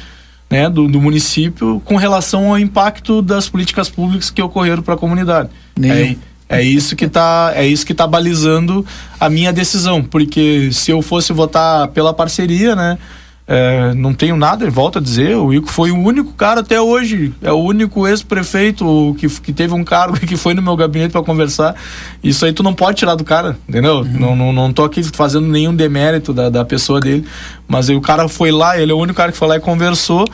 Né, 0.48 0.70
do, 0.70 0.88
do 0.88 1.02
município 1.02 1.82
com 1.84 1.96
relação 1.96 2.50
ao 2.52 2.60
impacto 2.60 3.20
das 3.24 3.50
políticas 3.50 3.90
públicas 3.90 4.30
que 4.30 4.40
ocorreram 4.40 4.84
para 4.84 4.94
a 4.94 4.98
comunidade. 4.98 5.50
É, 6.48 6.58
É 6.60 6.62
isso 6.62 6.96
que 6.96 7.08
tá, 7.08 7.52
é 7.56 7.66
isso 7.66 7.84
que 7.84 7.96
tá 7.96 8.06
balizando 8.06 8.86
a 9.20 9.28
minha 9.28 9.52
decisão, 9.52 10.04
porque 10.04 10.70
se 10.72 10.92
eu 10.92 11.02
fosse 11.02 11.34
votar 11.34 11.88
pela 11.88 12.14
parceria, 12.14 12.76
né? 12.76 13.00
É, 13.48 13.94
não 13.94 14.12
tenho 14.12 14.36
nada, 14.36 14.68
volto 14.72 14.98
a 14.98 15.02
dizer, 15.02 15.36
o 15.36 15.54
Ico 15.54 15.70
foi 15.70 15.92
o 15.92 16.00
único 16.00 16.34
cara 16.34 16.62
até 16.62 16.82
hoje, 16.82 17.32
é 17.44 17.52
o 17.52 17.58
único 17.58 18.08
ex-prefeito 18.08 19.16
que, 19.20 19.30
que 19.30 19.54
teve 19.54 19.72
um 19.72 19.84
cargo 19.84 20.18
e 20.18 20.22
que 20.26 20.36
foi 20.36 20.56
no 20.56 20.64
meu 20.64 20.76
gabinete 20.76 21.12
para 21.12 21.22
conversar. 21.22 21.76
Isso 22.24 22.44
aí 22.44 22.52
tu 22.52 22.64
não 22.64 22.74
pode 22.74 22.98
tirar 22.98 23.14
do 23.14 23.24
cara, 23.24 23.56
entendeu? 23.70 23.98
Uhum. 23.98 24.20
Não, 24.20 24.36
não, 24.36 24.54
não 24.54 24.74
tô 24.74 24.84
aqui 24.84 25.04
fazendo 25.04 25.48
nenhum 25.48 25.76
demérito 25.76 26.34
da, 26.34 26.50
da 26.50 26.66
pessoa 26.66 27.00
dele, 27.00 27.24
mas 27.68 27.88
aí 27.88 27.96
o 27.96 28.02
cara 28.02 28.28
foi 28.28 28.52
lá, 28.52 28.80
ele 28.80 28.92
é 28.92 28.96
o 28.96 28.98
único 28.98 29.16
cara 29.16 29.32
que 29.32 29.38
foi 29.38 29.48
lá 29.48 29.58
e 29.58 29.60
conversou. 29.60 30.26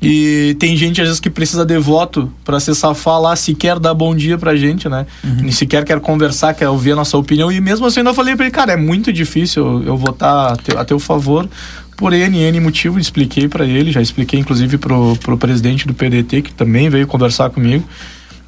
E 0.00 0.54
tem 0.60 0.76
gente 0.76 1.00
às 1.00 1.08
vezes 1.08 1.20
que 1.20 1.28
precisa 1.28 1.64
de 1.64 1.76
voto 1.78 2.30
para 2.44 2.60
se 2.60 2.72
safar 2.74 3.20
lá, 3.20 3.34
sequer 3.34 3.80
dar 3.80 3.94
bom 3.94 4.14
dia 4.14 4.38
pra 4.38 4.54
gente, 4.54 4.88
né? 4.88 5.06
Uhum. 5.24 5.36
Nem 5.40 5.50
sequer 5.50 5.84
quer 5.84 5.98
conversar, 6.00 6.54
quer 6.54 6.68
ouvir 6.68 6.92
a 6.92 6.96
nossa 6.96 7.16
opinião. 7.16 7.50
E 7.50 7.60
mesmo 7.60 7.86
assim, 7.86 8.00
eu 8.00 8.14
falei 8.14 8.36
pra 8.36 8.44
ele, 8.44 8.54
cara, 8.54 8.72
é 8.72 8.76
muito 8.76 9.12
difícil 9.12 9.66
eu, 9.66 9.82
eu 9.84 9.96
votar 9.96 10.52
a 10.52 10.56
teu, 10.56 10.78
a 10.78 10.84
teu 10.84 10.98
favor 11.00 11.48
por 11.98 12.12
N, 12.12 12.38
N 12.38 12.60
motivo, 12.60 12.98
expliquei 12.98 13.48
para 13.48 13.66
ele, 13.66 13.90
já 13.90 14.00
expliquei 14.00 14.38
inclusive 14.38 14.78
pro, 14.78 15.16
pro 15.16 15.36
presidente 15.36 15.84
do 15.86 15.92
PDT, 15.92 16.42
que 16.42 16.52
também 16.54 16.88
veio 16.88 17.06
conversar 17.08 17.50
comigo. 17.50 17.84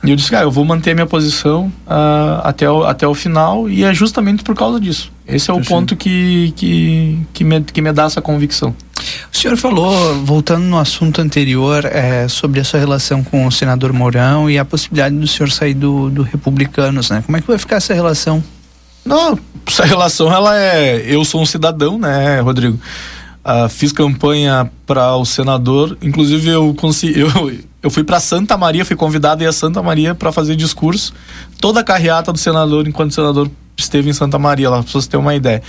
E 0.04 0.08
eu 0.08 0.16
disse, 0.16 0.30
cara, 0.30 0.44
eu 0.44 0.50
vou 0.50 0.64
manter 0.64 0.92
a 0.92 0.94
minha 0.94 1.06
posição 1.06 1.66
uh, 1.86 2.40
até, 2.44 2.70
o, 2.70 2.84
até 2.84 3.06
o 3.06 3.12
final 3.12 3.68
e 3.68 3.84
é 3.84 3.92
justamente 3.92 4.42
por 4.42 4.54
causa 4.54 4.80
disso. 4.80 5.12
Esse 5.26 5.50
é 5.50 5.52
o 5.52 5.60
ponto 5.60 5.94
que, 5.94 6.54
que, 6.56 7.18
que, 7.34 7.44
me, 7.44 7.60
que 7.60 7.82
me 7.82 7.92
dá 7.92 8.04
essa 8.04 8.22
convicção. 8.22 8.74
O 9.32 9.36
senhor 9.36 9.56
falou, 9.56 10.24
voltando 10.24 10.64
no 10.64 10.78
assunto 10.78 11.20
anterior, 11.20 11.84
é, 11.84 12.28
sobre 12.28 12.60
a 12.60 12.64
sua 12.64 12.78
relação 12.78 13.22
com 13.22 13.46
o 13.46 13.52
senador 13.52 13.92
Mourão 13.92 14.48
e 14.48 14.58
a 14.58 14.64
possibilidade 14.64 15.16
do 15.16 15.26
senhor 15.26 15.50
sair 15.50 15.74
do, 15.74 16.08
do 16.08 16.22
Republicanos, 16.22 17.10
né? 17.10 17.22
Como 17.26 17.36
é 17.36 17.40
que 17.40 17.48
vai 17.48 17.58
ficar 17.58 17.76
essa 17.76 17.92
relação? 17.92 18.42
Não, 19.04 19.38
essa 19.66 19.84
relação, 19.84 20.32
ela 20.32 20.58
é... 20.58 21.02
Eu 21.04 21.24
sou 21.24 21.42
um 21.42 21.46
cidadão, 21.46 21.98
né, 21.98 22.40
Rodrigo? 22.40 22.78
Uh, 23.42 23.68
fiz 23.70 23.90
campanha 23.90 24.70
para 24.86 25.16
o 25.16 25.24
senador, 25.24 25.96
inclusive 26.02 26.50
eu 26.50 26.74
consegui, 26.74 27.20
eu, 27.20 27.58
eu 27.82 27.90
fui 27.90 28.04
para 28.04 28.20
Santa 28.20 28.56
Maria, 28.56 28.84
fui 28.84 28.96
convidado 28.96 29.46
a 29.46 29.52
Santa 29.52 29.82
Maria 29.82 30.14
para 30.14 30.30
fazer 30.30 30.56
discurso, 30.56 31.14
toda 31.58 31.80
a 31.80 31.84
carreata 31.84 32.32
do 32.32 32.38
senador 32.38 32.86
enquanto 32.86 33.12
o 33.12 33.14
senador 33.14 33.50
esteve 33.78 34.10
em 34.10 34.12
Santa 34.12 34.38
Maria, 34.38 34.68
lá 34.68 34.82
para 34.82 34.92
vocês 34.92 35.06
terem 35.06 35.24
uma 35.24 35.34
ideia. 35.34 35.62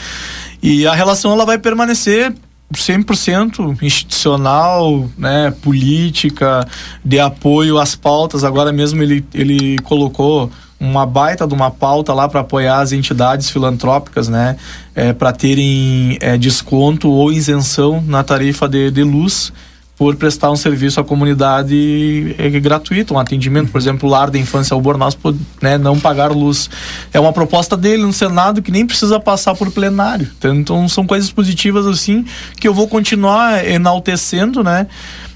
E 0.62 0.86
a 0.86 0.94
relação 0.94 1.32
ela 1.32 1.46
vai 1.46 1.58
permanecer 1.58 2.34
100% 2.74 3.82
institucional, 3.82 5.10
né, 5.18 5.54
política, 5.62 6.68
de 7.04 7.20
apoio 7.20 7.78
às 7.78 7.96
pautas. 7.96 8.44
Agora 8.44 8.72
mesmo 8.72 9.01
ele, 9.01 9.25
ele 9.34 9.78
colocou 9.80 10.51
uma 10.80 11.06
baita 11.06 11.46
de 11.48 11.54
uma 11.54 11.70
pauta 11.70 12.13
lá 12.13 12.28
para 12.28 12.40
apoiar 12.40 12.80
as 12.80 12.92
entidades 12.92 13.50
filantrópicas, 13.50 14.28
né, 14.28 14.58
é, 14.96 15.13
para 15.13 15.32
terem 15.32 16.18
é, 16.20 16.38
desconto 16.38 17.10
ou 17.10 17.32
isenção 17.32 18.01
na 18.01 18.24
tarifa 18.24 18.68
de, 18.68 18.90
de 18.90 19.04
luz 19.04 19.54
por 20.01 20.15
prestar 20.15 20.50
um 20.50 20.55
serviço 20.55 21.00
à 21.00 21.03
comunidade 21.03 22.36
é, 22.39 22.50
gratuito, 22.60 23.13
um 23.13 23.20
atendimento, 23.20 23.72
por 23.72 23.79
exemplo, 23.79 24.10
o 24.10 24.12
lar 24.12 24.31
da 24.31 24.39
infância 24.39 24.74
Albornoz, 24.74 25.15
né, 25.62 25.77
não 25.77 26.00
pagar 26.00 26.31
luz. 26.31 26.72
É 27.13 27.20
uma 27.20 27.31
proposta 27.31 27.77
dele 27.77 28.01
no 28.01 28.12
Senado 28.12 28.63
que 28.63 28.72
nem 28.72 28.84
precisa 28.84 29.20
passar 29.20 29.53
por 29.53 29.72
plenário. 29.72 30.27
Então 30.43 30.89
são 30.89 31.05
coisas 31.05 31.29
positivas 31.29 31.86
assim 31.86 32.25
que 32.60 32.67
eu 32.67 32.74
vou 32.74 32.88
continuar 32.88 33.63
enaltecendo, 33.63 34.63
né? 34.63 34.88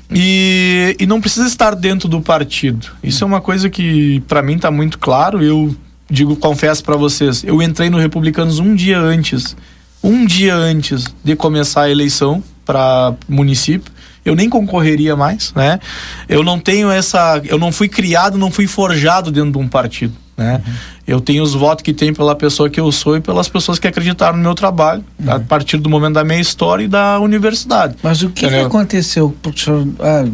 E, 0.09 0.95
e 0.99 1.05
não 1.05 1.21
precisa 1.21 1.45
estar 1.45 1.75
dentro 1.75 2.09
do 2.09 2.19
partido. 2.19 2.87
Isso 3.03 3.23
é 3.23 3.27
uma 3.27 3.41
coisa 3.41 3.69
que 3.69 4.19
para 4.21 4.41
mim 4.41 4.55
está 4.55 4.71
muito 4.71 4.97
claro. 4.97 5.43
Eu 5.43 5.75
digo, 6.09 6.35
confesso 6.37 6.83
para 6.83 6.95
vocês, 6.95 7.43
eu 7.43 7.61
entrei 7.61 7.91
no 7.91 7.99
Republicanos 7.99 8.57
um 8.57 8.73
dia 8.73 8.97
antes, 8.97 9.55
um 10.03 10.25
dia 10.25 10.55
antes 10.55 11.05
de 11.23 11.35
começar 11.35 11.83
a 11.83 11.89
eleição 11.91 12.43
para 12.65 13.13
município 13.29 13.93
eu 14.25 14.35
nem 14.35 14.49
concorreria 14.49 15.15
mais, 15.15 15.53
né? 15.55 15.79
Eu 16.27 16.43
não 16.43 16.59
tenho 16.59 16.89
essa, 16.89 17.39
eu 17.45 17.59
não 17.59 17.71
fui 17.71 17.87
criado, 17.87 18.37
não 18.37 18.49
fui 18.49 18.65
forjado 18.65 19.31
dentro 19.31 19.51
de 19.51 19.57
um 19.59 19.67
partido, 19.67 20.15
né? 20.35 20.61
Uhum. 20.65 20.73
Eu 21.07 21.21
tenho 21.21 21.43
os 21.43 21.53
votos 21.53 21.83
que 21.83 21.93
tem 21.93 22.11
pela 22.11 22.35
pessoa 22.35 22.67
que 22.67 22.79
eu 22.79 22.91
sou 22.91 23.15
e 23.15 23.21
pelas 23.21 23.47
pessoas 23.47 23.77
que 23.77 23.87
acreditaram 23.87 24.35
no 24.35 24.43
meu 24.43 24.55
trabalho, 24.55 25.05
uhum. 25.19 25.31
a 25.31 25.39
partir 25.39 25.77
do 25.77 25.89
momento 25.89 26.15
da 26.15 26.23
minha 26.23 26.39
história 26.39 26.83
e 26.83 26.87
da 26.87 27.19
universidade. 27.19 27.95
Mas 28.01 28.23
o 28.23 28.29
que, 28.29 28.47
que 28.47 28.55
aconteceu, 28.55 29.35
professor? 29.41 29.87
Ah, 29.99 30.25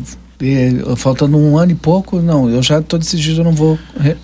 é, 0.44 0.96
faltando 0.96 1.38
um 1.38 1.58
ano 1.58 1.72
e 1.72 1.76
pouco, 1.76 2.20
não, 2.20 2.50
eu 2.50 2.64
já 2.64 2.80
estou 2.80 2.98
decidido, 2.98 3.42
eu 3.42 3.44
não 3.44 3.52
vou. 3.52 3.78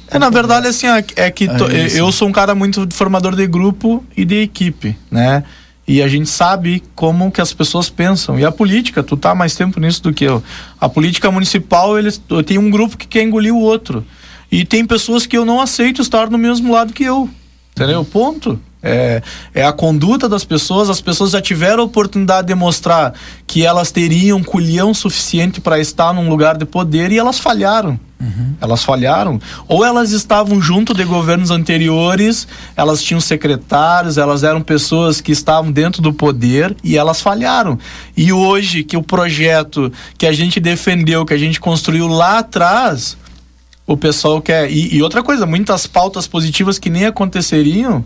É, 0.10 0.18
na 0.18 0.30
verdade, 0.30 0.68
assim, 0.68 0.88
é, 0.88 1.06
é 1.16 1.30
que 1.30 1.48
to, 1.48 1.66
eu 1.66 2.12
sou 2.12 2.28
um 2.28 2.32
cara 2.32 2.56
muito 2.56 2.88
formador 2.92 3.36
de 3.36 3.46
grupo 3.46 4.04
e 4.16 4.26
de 4.26 4.42
equipe, 4.42 4.98
né? 5.12 5.44
E 5.88 6.02
a 6.02 6.08
gente 6.08 6.28
sabe 6.30 6.84
como 6.94 7.32
que 7.32 7.40
as 7.40 7.54
pessoas 7.54 7.90
pensam. 7.90 8.38
E 8.38 8.44
a 8.44 8.52
política, 8.52 9.02
tu 9.02 9.16
tá 9.16 9.34
mais 9.34 9.56
tempo 9.56 9.80
nisso 9.80 10.04
do 10.04 10.14
que 10.14 10.26
eu. 10.26 10.44
A 10.80 10.90
política 10.90 11.32
municipal, 11.32 11.98
eles 11.98 12.22
tem 12.46 12.58
um 12.58 12.70
grupo 12.70 12.98
que 12.98 13.08
quer 13.08 13.24
engolir 13.24 13.56
o 13.56 13.60
outro. 13.60 14.06
E 14.52 14.66
tem 14.66 14.86
pessoas 14.86 15.26
que 15.26 15.38
eu 15.38 15.46
não 15.46 15.62
aceito 15.62 16.02
estar 16.02 16.30
no 16.30 16.38
mesmo 16.38 16.74
lado 16.74 16.92
que 16.92 17.04
eu. 17.04 17.30
Entendeu? 17.72 18.04
Ponto. 18.04 18.60
É, 18.82 19.22
é 19.54 19.66
a 19.66 19.74
conduta 19.74 20.30
das 20.30 20.46
pessoas. 20.46 20.90
As 20.90 21.02
pessoas 21.02 21.32
já 21.32 21.42
tiveram 21.42 21.84
a 21.84 21.86
oportunidade 21.86 22.48
de 22.48 22.56
mostrar 22.56 23.14
que 23.46 23.66
elas 23.66 23.92
teriam 23.92 24.44
culhão 24.44 24.94
suficiente 24.94 25.60
para 25.60 25.80
estar 25.80 26.14
num 26.14 26.30
lugar 26.30 26.58
de 26.58 26.66
poder 26.66 27.12
e 27.12 27.18
elas 27.18 27.40
falharam. 27.40 28.00
Uhum. 28.20 28.56
Elas 28.60 28.84
falharam. 28.84 29.40
Ou 29.68 29.86
elas 29.86 30.12
estavam 30.12 30.62
junto 30.62 30.94
de 30.94 31.04
governos 31.04 31.52
anteriores, 31.52 32.48
elas 32.76 33.02
tinham 33.04 33.20
secretários, 33.20 34.18
elas 34.18 34.44
eram 34.44 34.62
pessoas 34.62 35.22
que 35.22 35.32
estavam 35.32 35.72
dentro 35.72 36.02
do 36.02 36.14
poder 36.14 36.76
e 36.84 36.98
elas 36.98 37.22
falharam. 37.22 37.78
E 38.16 38.34
hoje 38.34 38.84
que 38.84 38.98
o 38.98 39.04
projeto 39.04 39.92
que 40.18 40.26
a 40.26 40.32
gente 40.32 40.60
defendeu, 40.60 41.26
que 41.26 41.34
a 41.34 41.38
gente 41.38 41.60
construiu 41.60 42.08
lá 42.08 42.40
atrás, 42.40 43.18
o 43.86 43.96
pessoal 43.96 44.42
quer. 44.42 44.70
E, 44.72 44.96
e 44.96 45.02
outra 45.04 45.22
coisa, 45.22 45.46
muitas 45.46 45.86
pautas 45.86 46.28
positivas 46.28 46.80
que 46.80 46.90
nem 46.90 47.06
aconteceriam. 47.06 48.04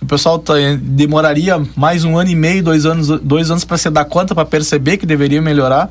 O 0.00 0.06
pessoal 0.06 0.38
tá, 0.38 0.54
demoraria 0.80 1.60
mais 1.76 2.04
um 2.04 2.18
ano 2.18 2.30
e 2.30 2.34
meio, 2.34 2.62
dois 2.62 2.86
anos, 2.86 3.08
dois 3.20 3.50
anos 3.50 3.64
para 3.64 3.76
se 3.76 3.90
dar 3.90 4.04
conta, 4.04 4.34
para 4.34 4.44
perceber 4.44 4.96
que 4.96 5.06
deveria 5.06 5.42
melhorar 5.42 5.90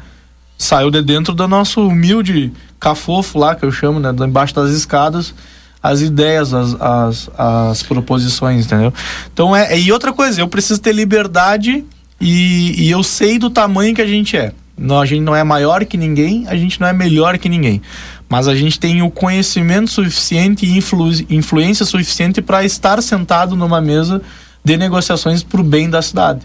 saiu 0.59 0.91
de 0.91 1.01
dentro 1.01 1.33
do 1.33 1.47
nosso 1.47 1.87
humilde 1.87 2.51
cafofo 2.77 3.39
lá, 3.39 3.55
que 3.55 3.65
eu 3.65 3.71
chamo, 3.71 3.99
né? 3.99 4.13
Embaixo 4.27 4.53
das 4.53 4.71
escadas, 4.71 5.33
as 5.81 6.01
ideias, 6.01 6.53
as, 6.53 6.75
as, 6.79 7.29
as 7.37 7.83
proposições, 7.83 8.65
entendeu? 8.65 8.93
Então 9.33 9.55
é. 9.55 9.79
E 9.79 9.89
outra 9.91 10.11
coisa, 10.11 10.41
eu 10.41 10.47
preciso 10.49 10.81
ter 10.81 10.93
liberdade 10.93 11.85
e, 12.19 12.75
e 12.77 12.91
eu 12.91 13.01
sei 13.01 13.39
do 13.39 13.49
tamanho 13.49 13.95
que 13.95 14.01
a 14.01 14.07
gente 14.07 14.35
é. 14.35 14.51
Não, 14.77 14.99
a 14.99 15.05
gente 15.05 15.21
não 15.21 15.35
é 15.35 15.43
maior 15.43 15.85
que 15.85 15.97
ninguém, 15.97 16.45
a 16.47 16.55
gente 16.55 16.79
não 16.79 16.87
é 16.87 16.93
melhor 16.93 17.37
que 17.37 17.47
ninguém. 17.47 17.81
Mas 18.29 18.47
a 18.47 18.55
gente 18.55 18.79
tem 18.79 19.01
o 19.01 19.09
conhecimento 19.09 19.89
suficiente 19.89 20.65
e 20.65 20.77
influ, 20.77 21.09
influência 21.29 21.83
suficiente 21.83 22.41
para 22.41 22.63
estar 22.63 23.01
sentado 23.01 23.55
numa 23.55 23.81
mesa 23.81 24.21
de 24.63 24.77
negociações 24.77 25.41
para 25.41 25.59
o 25.59 25.63
bem 25.63 25.89
da 25.89 26.01
cidade. 26.01 26.41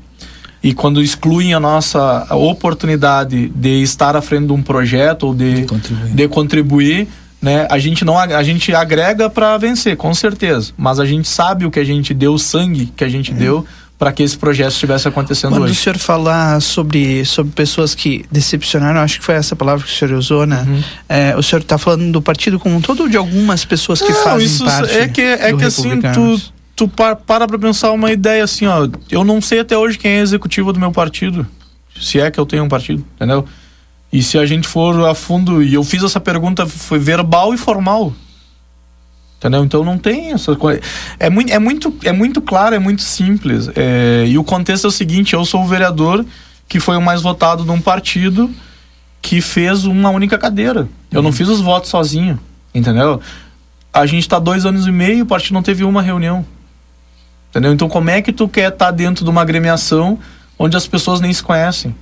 E 0.63 0.73
quando 0.73 1.03
excluem 1.03 1.53
a 1.53 1.61
nossa 1.61 2.27
oportunidade 2.35 3.49
de 3.51 3.83
estar 3.83 4.17
à 4.17 4.23
frente 4.23 4.47
de 4.47 4.53
um 4.53 4.63
projeto 4.63 5.25
ou 5.25 5.35
de, 5.35 5.61
de 5.61 5.67
contribuir, 5.67 6.15
de 6.15 6.29
contribuir 6.29 7.09
né, 7.45 7.67
a 7.71 7.79
gente 7.79 8.07
não 8.07 8.19
a 8.19 8.43
gente 8.43 8.75
agrega 8.75 9.29
para 9.29 9.59
vencer, 9.59 9.99
com 9.99 10.15
certeza, 10.15 10.73
mas 10.79 10.99
a 10.99 11.05
gente 11.05 11.29
sabe 11.29 11.67
o 11.67 11.71
que 11.71 11.79
a 11.79 11.85
gente 11.85 12.15
deu, 12.15 12.33
o 12.33 12.39
sangue 12.39 12.87
que 12.97 13.05
a 13.05 13.09
gente 13.09 13.33
é. 13.33 13.35
deu 13.35 13.67
para 13.99 14.13
que 14.13 14.23
esse 14.23 14.37
projeto 14.37 14.73
estivesse 14.73 15.07
acontecendo 15.07 15.53
Quando 15.53 15.65
hoje. 15.65 15.73
o 15.73 15.77
senhor 15.77 15.99
falar 15.99 16.61
sobre, 16.61 17.25
sobre 17.25 17.53
pessoas 17.53 17.95
que 17.95 18.25
decepcionaram, 18.31 19.01
acho 19.01 19.21
que 19.21 19.25
foi 19.25 19.37
essa 19.37 19.55
palavra 19.55 19.85
que 19.85 19.91
o 19.91 19.95
senhor 19.95 20.15
usou, 20.15 20.47
né? 20.47 20.65
Uhum. 20.67 20.83
É, 21.09 21.37
o 21.37 21.43
senhor 21.43 21.63
está 21.63 21.79
falando 21.79 22.11
do 22.11 22.21
partido 22.21 22.59
como 22.59 22.77
um 22.77 22.81
todo 22.81 23.05
ou 23.05 23.09
de 23.09 23.17
algumas 23.17 23.65
pessoas 23.65 24.03
que 24.03 24.13
não, 24.13 24.23
fazem 24.23 24.47
isso 24.47 24.65
parte 24.65 24.93
é 24.93 25.09
que 25.09 25.21
é 25.21 25.57
que 25.57 25.65
assim 25.65 26.01
tu 26.13 26.41
tu 26.77 26.89
para 26.89 27.15
para 27.15 27.59
pensar 27.59 27.93
uma 27.93 28.11
ideia 28.11 28.43
assim, 28.43 28.67
ó. 28.67 28.89
Eu 29.11 29.25
não 29.25 29.41
sei 29.41 29.61
até 29.61 29.77
hoje 29.77 29.97
quem 29.97 30.13
é 30.13 30.21
executivo 30.21 30.73
do 30.73 30.81
meu 30.81 30.91
partido. 30.91 31.47
Se 31.99 32.21
é 32.21 32.31
que 32.31 32.41
eu 32.41 32.47
tenho 32.47 32.65
um 32.65 32.69
partido, 32.69 33.05
entendeu? 33.15 33.47
E 34.13 34.23
se 34.23 34.39
a 34.39 34.47
gente 34.47 34.67
for 34.67 35.09
a 35.09 35.15
fundo, 35.15 35.63
e 35.63 35.75
eu 35.75 35.83
fiz 35.83 36.03
essa 36.03 36.21
pergunta, 36.21 36.67
foi 36.67 36.99
verbal 36.99 37.55
e 37.55 37.57
formal. 37.57 38.13
Entendeu? 39.39 39.65
Então 39.65 39.85
não 39.85 39.99
tem 39.99 40.33
essa 40.33 40.57
coisa. 40.57 40.81
É 41.19 41.29
muito, 41.29 41.53
é 41.53 41.59
muito, 41.59 41.95
é 42.05 42.13
muito 42.13 42.41
claro, 42.41 42.75
é 42.75 42.79
muito 42.79 43.03
simples. 43.03 43.69
É, 43.77 44.25
e 44.27 44.39
o 44.39 44.45
contexto 44.45 44.87
é 44.87 44.89
o 44.89 44.91
seguinte: 44.91 45.35
eu 45.35 45.45
sou 45.45 45.63
o 45.63 45.67
vereador 45.67 46.25
que 46.69 46.81
foi 46.81 46.97
o 46.97 47.03
mais 47.03 47.21
votado 47.21 47.65
num 47.65 47.81
partido 47.81 48.51
que 49.21 49.41
fez 49.41 49.85
uma 49.85 50.11
única 50.11 50.39
cadeira. 50.39 50.89
Eu 51.11 51.23
não 51.23 51.31
uhum. 51.31 51.37
fiz 51.37 51.49
os 51.49 51.61
votos 51.61 51.91
sozinho, 51.91 52.39
entendeu? 52.75 53.21
A 53.93 54.07
gente 54.07 54.23
está 54.23 54.39
dois 54.39 54.67
anos 54.67 54.87
e 54.87 54.91
meio, 54.91 55.25
o 55.25 55.27
partido 55.27 55.55
não 55.55 55.63
teve 55.63 55.85
uma 55.85 56.03
reunião. 56.03 56.45
Entendeu? 57.51 57.73
Então, 57.73 57.89
como 57.89 58.11
é 58.11 58.21
que 58.21 58.33
tu 58.33 58.49
quer 58.49 58.73
estar 58.73 58.87
tá 58.87 58.91
dentro 58.91 59.25
de 59.25 59.31
uma 59.31 59.41
agremiação 59.41 60.19
onde 60.59 60.77
as 60.77 60.87
pessoas 60.87 61.21
nem 61.21 61.33
se 61.33 61.43
conhecem? 61.43 61.95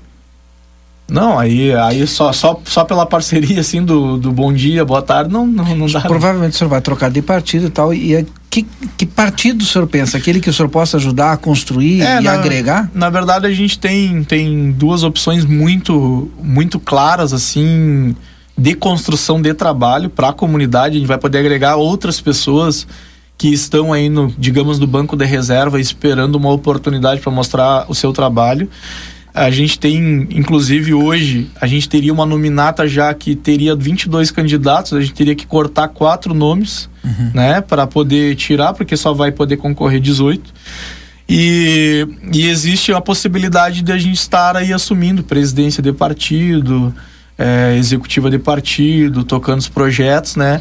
Não, 1.12 1.38
aí, 1.38 1.74
aí 1.74 2.06
só, 2.06 2.32
só, 2.32 2.58
só 2.64 2.84
pela 2.84 3.04
parceria, 3.04 3.60
assim, 3.60 3.84
do, 3.84 4.16
do 4.16 4.32
bom 4.32 4.50
dia, 4.52 4.82
boa 4.82 5.02
tarde, 5.02 5.30
não, 5.30 5.46
não, 5.46 5.76
não 5.76 5.86
dá. 5.86 6.00
Provavelmente 6.00 6.54
o 6.54 6.56
senhor 6.56 6.70
vai 6.70 6.80
trocar 6.80 7.10
de 7.10 7.20
partido 7.20 7.66
e 7.66 7.70
tal, 7.70 7.92
e 7.92 8.14
é, 8.14 8.24
que, 8.48 8.66
que 8.96 9.04
partido 9.04 9.60
o 9.60 9.64
senhor 9.64 9.86
pensa? 9.86 10.16
Aquele 10.16 10.40
que 10.40 10.48
o 10.48 10.52
senhor 10.52 10.70
possa 10.70 10.96
ajudar 10.96 11.32
a 11.32 11.36
construir 11.36 12.00
é, 12.00 12.18
e 12.18 12.24
na, 12.24 12.32
agregar? 12.32 12.90
Na 12.94 13.10
verdade, 13.10 13.46
a 13.46 13.50
gente 13.50 13.78
tem, 13.78 14.24
tem 14.24 14.72
duas 14.72 15.02
opções 15.02 15.44
muito, 15.44 16.30
muito 16.42 16.80
claras, 16.80 17.34
assim, 17.34 18.16
de 18.56 18.74
construção 18.74 19.40
de 19.40 19.52
trabalho 19.52 20.08
para 20.08 20.30
a 20.30 20.32
comunidade. 20.32 20.96
A 20.96 20.98
gente 20.98 21.08
vai 21.08 21.18
poder 21.18 21.38
agregar 21.38 21.76
outras 21.76 22.20
pessoas 22.22 22.86
que 23.36 23.48
estão 23.48 23.92
aí 23.92 24.08
no, 24.08 24.32
digamos, 24.38 24.78
no 24.78 24.86
banco 24.86 25.16
de 25.16 25.24
reserva 25.24 25.80
esperando 25.80 26.36
uma 26.36 26.52
oportunidade 26.52 27.20
para 27.20 27.32
mostrar 27.32 27.86
o 27.88 27.94
seu 27.94 28.12
trabalho. 28.12 28.68
A 29.34 29.50
gente 29.50 29.78
tem, 29.78 30.28
inclusive 30.30 30.92
hoje, 30.92 31.50
a 31.58 31.66
gente 31.66 31.88
teria 31.88 32.12
uma 32.12 32.26
nominata 32.26 32.86
já 32.86 33.12
que 33.14 33.34
teria 33.34 33.74
22 33.74 34.30
candidatos, 34.30 34.92
a 34.92 35.00
gente 35.00 35.14
teria 35.14 35.34
que 35.34 35.46
cortar 35.46 35.88
quatro 35.88 36.34
nomes, 36.34 36.88
uhum. 37.02 37.30
né, 37.32 37.60
para 37.62 37.86
poder 37.86 38.36
tirar, 38.36 38.74
porque 38.74 38.96
só 38.96 39.14
vai 39.14 39.32
poder 39.32 39.56
concorrer 39.56 40.00
18. 40.00 40.52
E, 41.28 42.06
e 42.30 42.46
existe 42.46 42.92
a 42.92 43.00
possibilidade 43.00 43.80
de 43.80 43.90
a 43.90 43.96
gente 43.96 44.16
estar 44.16 44.54
aí 44.54 44.70
assumindo 44.70 45.22
presidência 45.22 45.82
de 45.82 45.92
partido, 45.92 46.94
é, 47.38 47.74
executiva 47.76 48.30
de 48.30 48.38
partido, 48.38 49.24
tocando 49.24 49.60
os 49.60 49.68
projetos, 49.68 50.36
né? 50.36 50.60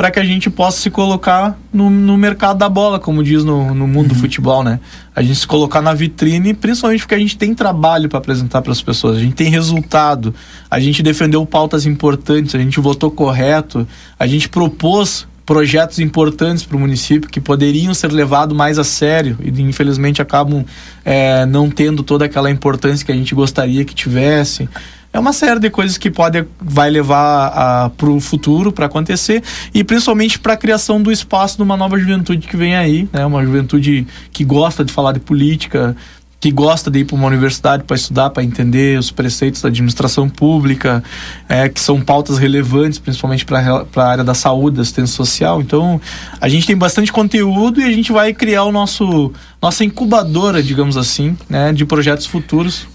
Para 0.00 0.10
que 0.10 0.18
a 0.18 0.24
gente 0.24 0.48
possa 0.48 0.80
se 0.80 0.88
colocar 0.88 1.58
no, 1.70 1.90
no 1.90 2.16
mercado 2.16 2.56
da 2.56 2.70
bola, 2.70 2.98
como 2.98 3.22
diz 3.22 3.44
no, 3.44 3.74
no 3.74 3.86
mundo 3.86 4.04
uhum. 4.04 4.08
do 4.08 4.14
futebol, 4.14 4.64
né? 4.64 4.80
A 5.14 5.20
gente 5.20 5.40
se 5.40 5.46
colocar 5.46 5.82
na 5.82 5.92
vitrine, 5.92 6.54
principalmente 6.54 7.00
porque 7.00 7.16
a 7.16 7.18
gente 7.18 7.36
tem 7.36 7.54
trabalho 7.54 8.08
para 8.08 8.18
apresentar 8.18 8.62
para 8.62 8.72
as 8.72 8.80
pessoas, 8.80 9.18
a 9.18 9.20
gente 9.20 9.34
tem 9.34 9.50
resultado, 9.50 10.34
a 10.70 10.80
gente 10.80 11.02
defendeu 11.02 11.44
pautas 11.44 11.84
importantes, 11.84 12.54
a 12.54 12.58
gente 12.58 12.80
votou 12.80 13.10
correto, 13.10 13.86
a 14.18 14.26
gente 14.26 14.48
propôs 14.48 15.28
projetos 15.44 15.98
importantes 15.98 16.64
para 16.64 16.78
o 16.78 16.80
município 16.80 17.28
que 17.28 17.38
poderiam 17.38 17.92
ser 17.92 18.10
levados 18.10 18.56
mais 18.56 18.78
a 18.78 18.84
sério 18.84 19.36
e 19.42 19.50
infelizmente 19.60 20.22
acabam 20.22 20.64
é, 21.04 21.44
não 21.44 21.68
tendo 21.68 22.02
toda 22.02 22.24
aquela 22.24 22.50
importância 22.50 23.04
que 23.04 23.12
a 23.12 23.14
gente 23.14 23.34
gostaria 23.34 23.84
que 23.84 23.94
tivesse 23.94 24.66
é 25.12 25.18
uma 25.18 25.32
série 25.32 25.58
de 25.58 25.70
coisas 25.70 25.98
que 25.98 26.10
pode 26.10 26.44
vai 26.60 26.88
levar 26.88 27.90
para 27.90 28.08
o 28.08 28.20
futuro 28.20 28.70
para 28.70 28.86
acontecer 28.86 29.42
e 29.74 29.82
principalmente 29.82 30.38
para 30.38 30.52
a 30.52 30.56
criação 30.56 31.02
do 31.02 31.10
espaço 31.10 31.56
de 31.56 31.62
uma 31.62 31.76
nova 31.76 31.98
juventude 31.98 32.46
que 32.46 32.56
vem 32.56 32.76
aí, 32.76 33.08
né? 33.12 33.26
Uma 33.26 33.44
juventude 33.44 34.06
que 34.32 34.44
gosta 34.44 34.84
de 34.84 34.92
falar 34.92 35.12
de 35.12 35.20
política, 35.20 35.96
que 36.38 36.50
gosta 36.50 36.90
de 36.90 37.00
ir 37.00 37.04
para 37.04 37.16
uma 37.16 37.26
universidade 37.26 37.82
para 37.84 37.94
estudar, 37.94 38.30
para 38.30 38.42
entender 38.42 38.98
os 38.98 39.10
preceitos 39.10 39.60
da 39.60 39.68
administração 39.68 40.28
pública, 40.28 41.04
é, 41.48 41.68
que 41.68 41.78
são 41.78 42.00
pautas 42.00 42.38
relevantes, 42.38 42.98
principalmente 42.98 43.44
para 43.44 43.84
a 43.96 44.02
área 44.02 44.24
da 44.24 44.32
saúde, 44.32 44.76
da 44.76 44.82
assistência 44.82 45.14
social. 45.14 45.60
Então, 45.60 46.00
a 46.40 46.48
gente 46.48 46.66
tem 46.66 46.76
bastante 46.76 47.12
conteúdo 47.12 47.80
e 47.80 47.84
a 47.84 47.92
gente 47.92 48.10
vai 48.10 48.32
criar 48.32 48.64
o 48.64 48.72
nosso 48.72 49.32
nossa 49.60 49.84
incubadora, 49.84 50.62
digamos 50.62 50.96
assim, 50.96 51.36
né, 51.48 51.72
de 51.72 51.84
projetos 51.84 52.24
futuros, 52.24 52.86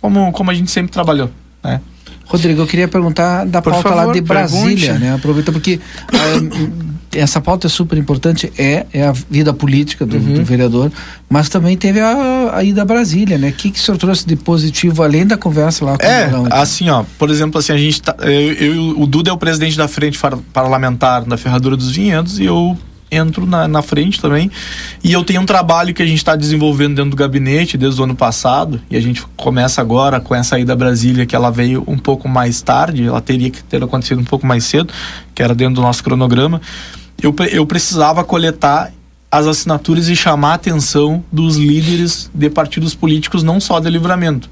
como, 0.00 0.30
como 0.32 0.50
a 0.50 0.54
gente 0.54 0.70
sempre 0.70 0.92
trabalhou. 0.92 1.30
Né? 1.62 1.80
Rodrigo, 2.26 2.62
eu 2.62 2.66
queria 2.66 2.86
perguntar 2.86 3.44
da 3.44 3.60
Por 3.60 3.72
pauta 3.72 3.88
favor, 3.88 4.06
lá 4.06 4.12
de 4.12 4.20
Brasília, 4.20 4.92
pergunte. 4.92 5.04
né? 5.04 5.14
Aproveita 5.14 5.50
porque 5.50 5.80
eh, 6.12 7.20
essa 7.20 7.40
pauta 7.40 7.66
é 7.66 7.70
super 7.70 7.98
importante, 7.98 8.52
é, 8.56 8.86
é 8.92 9.02
a 9.02 9.12
vida 9.12 9.52
política 9.52 10.06
do, 10.06 10.16
uhum. 10.16 10.34
do 10.34 10.44
vereador, 10.44 10.92
mas 11.28 11.48
também 11.48 11.76
teve 11.76 11.98
a, 11.98 12.50
a 12.54 12.62
ida 12.62 12.82
a 12.82 12.84
Brasília, 12.84 13.36
né? 13.36 13.48
O 13.48 13.52
que, 13.52 13.72
que 13.72 13.80
o 13.80 13.82
senhor 13.82 13.98
trouxe 13.98 14.24
de 14.26 14.36
positivo, 14.36 15.02
além 15.02 15.26
da 15.26 15.36
conversa 15.36 15.84
lá 15.84 15.98
com 15.98 16.06
é, 16.06 16.30
o 16.38 16.46
assim, 16.52 16.88
ó, 16.88 17.04
por 17.18 17.30
exemplo, 17.30 17.58
assim, 17.58 17.72
a 17.72 17.76
gente 17.76 18.00
tá, 18.00 18.14
eu, 18.20 18.52
eu, 18.52 19.00
o 19.00 19.06
Duda 19.08 19.30
é 19.30 19.32
o 19.32 19.38
presidente 19.38 19.76
da 19.76 19.88
frente 19.88 20.16
parlamentar 20.52 21.24
da 21.24 21.36
Ferradura 21.36 21.76
dos 21.76 21.90
Vinhedos 21.90 22.38
e 22.38 22.44
eu 22.44 22.78
entro 23.10 23.46
na, 23.46 23.66
na 23.66 23.82
frente 23.82 24.20
também. 24.20 24.50
E 25.02 25.12
eu 25.12 25.24
tenho 25.24 25.40
um 25.40 25.46
trabalho 25.46 25.92
que 25.92 26.02
a 26.02 26.06
gente 26.06 26.18
está 26.18 26.36
desenvolvendo 26.36 26.96
dentro 26.96 27.10
do 27.10 27.16
gabinete 27.16 27.76
desde 27.76 28.00
o 28.00 28.04
ano 28.04 28.14
passado, 28.14 28.80
e 28.90 28.96
a 28.96 29.00
gente 29.00 29.22
começa 29.36 29.80
agora 29.80 30.20
com 30.20 30.34
essa 30.34 30.58
ida 30.58 30.72
a 30.72 30.76
Brasília, 30.76 31.26
que 31.26 31.34
ela 31.34 31.50
veio 31.50 31.82
um 31.86 31.98
pouco 31.98 32.28
mais 32.28 32.62
tarde, 32.62 33.06
ela 33.06 33.20
teria 33.20 33.50
que 33.50 33.62
ter 33.62 33.82
acontecido 33.82 34.20
um 34.20 34.24
pouco 34.24 34.46
mais 34.46 34.64
cedo, 34.64 34.92
que 35.34 35.42
era 35.42 35.54
dentro 35.54 35.76
do 35.76 35.82
nosso 35.82 36.02
cronograma. 36.04 36.60
Eu, 37.22 37.34
eu 37.50 37.66
precisava 37.66 38.24
coletar 38.24 38.92
as 39.30 39.46
assinaturas 39.46 40.08
e 40.08 40.16
chamar 40.16 40.52
a 40.52 40.54
atenção 40.54 41.24
dos 41.30 41.56
líderes 41.56 42.30
de 42.34 42.50
partidos 42.50 42.94
políticos, 42.94 43.42
não 43.42 43.60
só 43.60 43.78
de 43.78 43.88
livramento, 43.88 44.50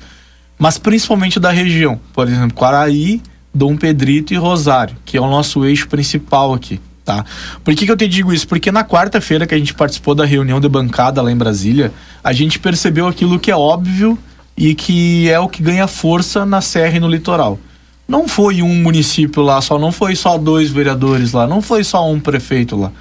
mas 0.58 0.78
principalmente 0.78 1.40
da 1.40 1.50
região. 1.50 2.00
Por 2.12 2.28
exemplo, 2.28 2.56
Quaraí, 2.56 3.20
Dom 3.52 3.76
Pedrito 3.76 4.32
e 4.32 4.36
Rosário, 4.36 4.96
que 5.04 5.16
é 5.16 5.20
o 5.20 5.28
nosso 5.28 5.64
eixo 5.64 5.88
principal 5.88 6.54
aqui. 6.54 6.80
Tá? 7.08 7.24
Por 7.64 7.74
que, 7.74 7.86
que 7.86 7.90
eu 7.90 7.96
te 7.96 8.06
digo 8.06 8.34
isso? 8.34 8.46
Porque 8.46 8.70
na 8.70 8.84
quarta-feira 8.84 9.46
que 9.46 9.54
a 9.54 9.58
gente 9.58 9.72
participou 9.72 10.14
da 10.14 10.26
reunião 10.26 10.60
de 10.60 10.68
bancada 10.68 11.22
lá 11.22 11.32
em 11.32 11.36
Brasília, 11.38 11.90
a 12.22 12.34
gente 12.34 12.58
percebeu 12.58 13.06
aquilo 13.06 13.40
que 13.40 13.50
é 13.50 13.56
óbvio 13.56 14.18
e 14.54 14.74
que 14.74 15.26
é 15.30 15.40
o 15.40 15.48
que 15.48 15.62
ganha 15.62 15.86
força 15.86 16.44
na 16.44 16.60
Serra 16.60 16.98
e 16.98 17.00
no 17.00 17.08
litoral. 17.08 17.58
Não 18.06 18.28
foi 18.28 18.60
um 18.60 18.74
município 18.74 19.42
lá 19.42 19.58
só, 19.62 19.78
não 19.78 19.90
foi 19.90 20.14
só 20.14 20.36
dois 20.36 20.68
vereadores 20.68 21.32
lá, 21.32 21.46
não 21.46 21.62
foi 21.62 21.82
só 21.82 22.06
um 22.12 22.20
prefeito 22.20 22.76
lá. 22.76 22.92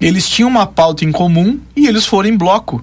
Eles 0.00 0.26
tinham 0.26 0.48
uma 0.48 0.66
pauta 0.66 1.04
em 1.04 1.12
comum 1.12 1.60
e 1.76 1.86
eles 1.86 2.06
foram 2.06 2.30
em 2.30 2.36
bloco. 2.38 2.82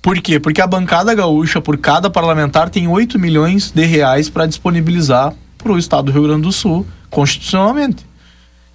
Por 0.00 0.18
quê? 0.22 0.40
Porque 0.40 0.62
a 0.62 0.66
bancada 0.66 1.12
gaúcha, 1.12 1.60
por 1.60 1.76
cada 1.76 2.08
parlamentar, 2.08 2.70
tem 2.70 2.88
8 2.88 3.18
milhões 3.18 3.70
de 3.70 3.84
reais 3.84 4.30
para 4.30 4.46
disponibilizar 4.46 5.34
para 5.58 5.72
o 5.72 5.78
estado 5.78 6.06
do 6.06 6.12
Rio 6.12 6.22
Grande 6.22 6.40
do 6.40 6.52
Sul, 6.52 6.86
constitucionalmente. 7.10 8.06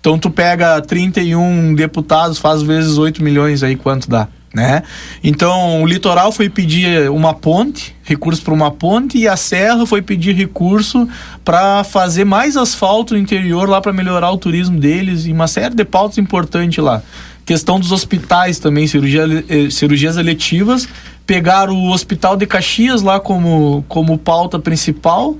Então 0.02 0.18
tu 0.18 0.32
pega 0.32 0.82
31 0.82 1.76
deputados, 1.76 2.40
faz 2.40 2.64
vezes 2.64 2.98
8 2.98 3.24
milhões 3.24 3.62
aí 3.62 3.76
quanto 3.76 4.10
dá, 4.10 4.28
né? 4.52 4.82
Então 5.24 5.84
o 5.84 5.86
litoral 5.86 6.32
foi 6.32 6.50
pedir 6.50 7.08
uma 7.12 7.36
ponte, 7.36 7.96
recurso 8.04 8.42
para 8.42 8.54
uma 8.54 8.72
ponte 8.72 9.20
e 9.20 9.28
a 9.28 9.38
serra 9.38 9.86
foi 9.86 10.02
pedir 10.02 10.34
recurso 10.34 11.08
para 11.46 11.84
fazer 11.84 12.26
mais 12.26 12.58
asfalto 12.58 13.14
no 13.14 13.20
interior 13.20 13.70
lá 13.70 13.80
para 13.80 13.94
melhorar 13.94 14.32
o 14.32 14.38
turismo 14.38 14.80
deles 14.80 15.28
e 15.28 15.32
uma 15.32 15.48
série 15.48 15.76
de 15.76 15.86
pautas 15.86 16.18
importantes 16.18 16.84
lá. 16.84 17.04
Questão 17.46 17.80
dos 17.80 17.92
hospitais 17.92 18.58
também, 18.58 18.88
cirurgia, 18.88 19.26
eh, 19.48 19.70
cirurgias 19.70 20.18
eletivas, 20.18 20.90
pegar 21.28 21.70
o 21.70 21.92
hospital 21.92 22.36
de 22.36 22.48
Caxias 22.48 23.04
lá 23.04 23.20
como 23.20 23.86
como 23.88 24.18
pauta 24.18 24.58
principal 24.58 25.38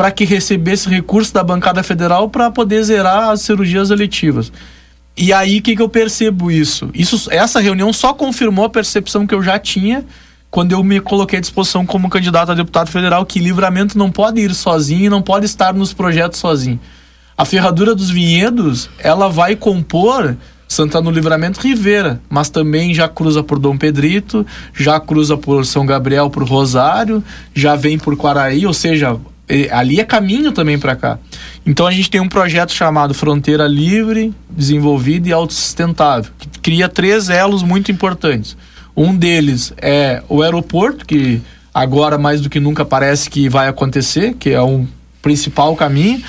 para 0.00 0.10
que 0.10 0.24
recebesse 0.24 0.88
recurso 0.88 1.34
da 1.34 1.44
bancada 1.44 1.82
federal 1.82 2.26
para 2.30 2.50
poder 2.50 2.82
zerar 2.82 3.28
as 3.28 3.42
cirurgias 3.42 3.90
eletivas. 3.90 4.50
E 5.14 5.30
aí 5.30 5.60
que, 5.60 5.76
que 5.76 5.82
eu 5.82 5.90
percebo 5.90 6.50
isso? 6.50 6.88
isso? 6.94 7.28
Essa 7.30 7.60
reunião 7.60 7.92
só 7.92 8.14
confirmou 8.14 8.64
a 8.64 8.70
percepção 8.70 9.26
que 9.26 9.34
eu 9.34 9.42
já 9.42 9.58
tinha 9.58 10.02
quando 10.50 10.72
eu 10.72 10.82
me 10.82 11.02
coloquei 11.02 11.36
à 11.36 11.40
disposição 11.42 11.84
como 11.84 12.08
candidato 12.08 12.50
a 12.50 12.54
deputado 12.54 12.88
federal 12.88 13.26
que 13.26 13.38
livramento 13.38 13.98
não 13.98 14.10
pode 14.10 14.40
ir 14.40 14.54
sozinho 14.54 15.10
não 15.10 15.20
pode 15.20 15.44
estar 15.44 15.74
nos 15.74 15.92
projetos 15.92 16.38
sozinho. 16.40 16.80
A 17.36 17.44
ferradura 17.44 17.94
dos 17.94 18.08
vinhedos, 18.08 18.88
ela 19.00 19.28
vai 19.28 19.54
compor 19.54 20.34
Santana 20.66 21.10
do 21.10 21.10
Livramento 21.10 21.60
Rivera, 21.60 22.22
mas 22.30 22.48
também 22.48 22.94
já 22.94 23.06
cruza 23.06 23.42
por 23.42 23.58
Dom 23.58 23.76
Pedrito, 23.76 24.46
já 24.72 24.98
cruza 24.98 25.36
por 25.36 25.66
São 25.66 25.84
Gabriel, 25.84 26.30
por 26.30 26.48
Rosário, 26.48 27.22
já 27.52 27.76
vem 27.76 27.98
por 27.98 28.16
Quaraí, 28.16 28.64
ou 28.64 28.72
seja, 28.72 29.18
ali 29.70 30.00
é 30.00 30.04
caminho 30.04 30.52
também 30.52 30.78
para 30.78 30.94
cá. 30.94 31.18
Então 31.66 31.86
a 31.86 31.90
gente 31.90 32.10
tem 32.10 32.20
um 32.20 32.28
projeto 32.28 32.72
chamado 32.72 33.14
Fronteira 33.14 33.66
Livre, 33.66 34.34
Desenvolvida 34.48 35.28
e 35.28 35.32
Autossustentável, 35.32 36.30
que 36.38 36.58
cria 36.60 36.88
três 36.88 37.28
elos 37.28 37.62
muito 37.62 37.90
importantes. 37.90 38.56
Um 38.96 39.16
deles 39.16 39.72
é 39.78 40.22
o 40.28 40.42
aeroporto, 40.42 41.04
que 41.06 41.40
agora 41.72 42.18
mais 42.18 42.40
do 42.40 42.50
que 42.50 42.60
nunca 42.60 42.84
parece 42.84 43.30
que 43.30 43.48
vai 43.48 43.68
acontecer, 43.68 44.34
que 44.34 44.50
é 44.50 44.62
um 44.62 44.86
principal 45.22 45.76
caminho. 45.76 46.22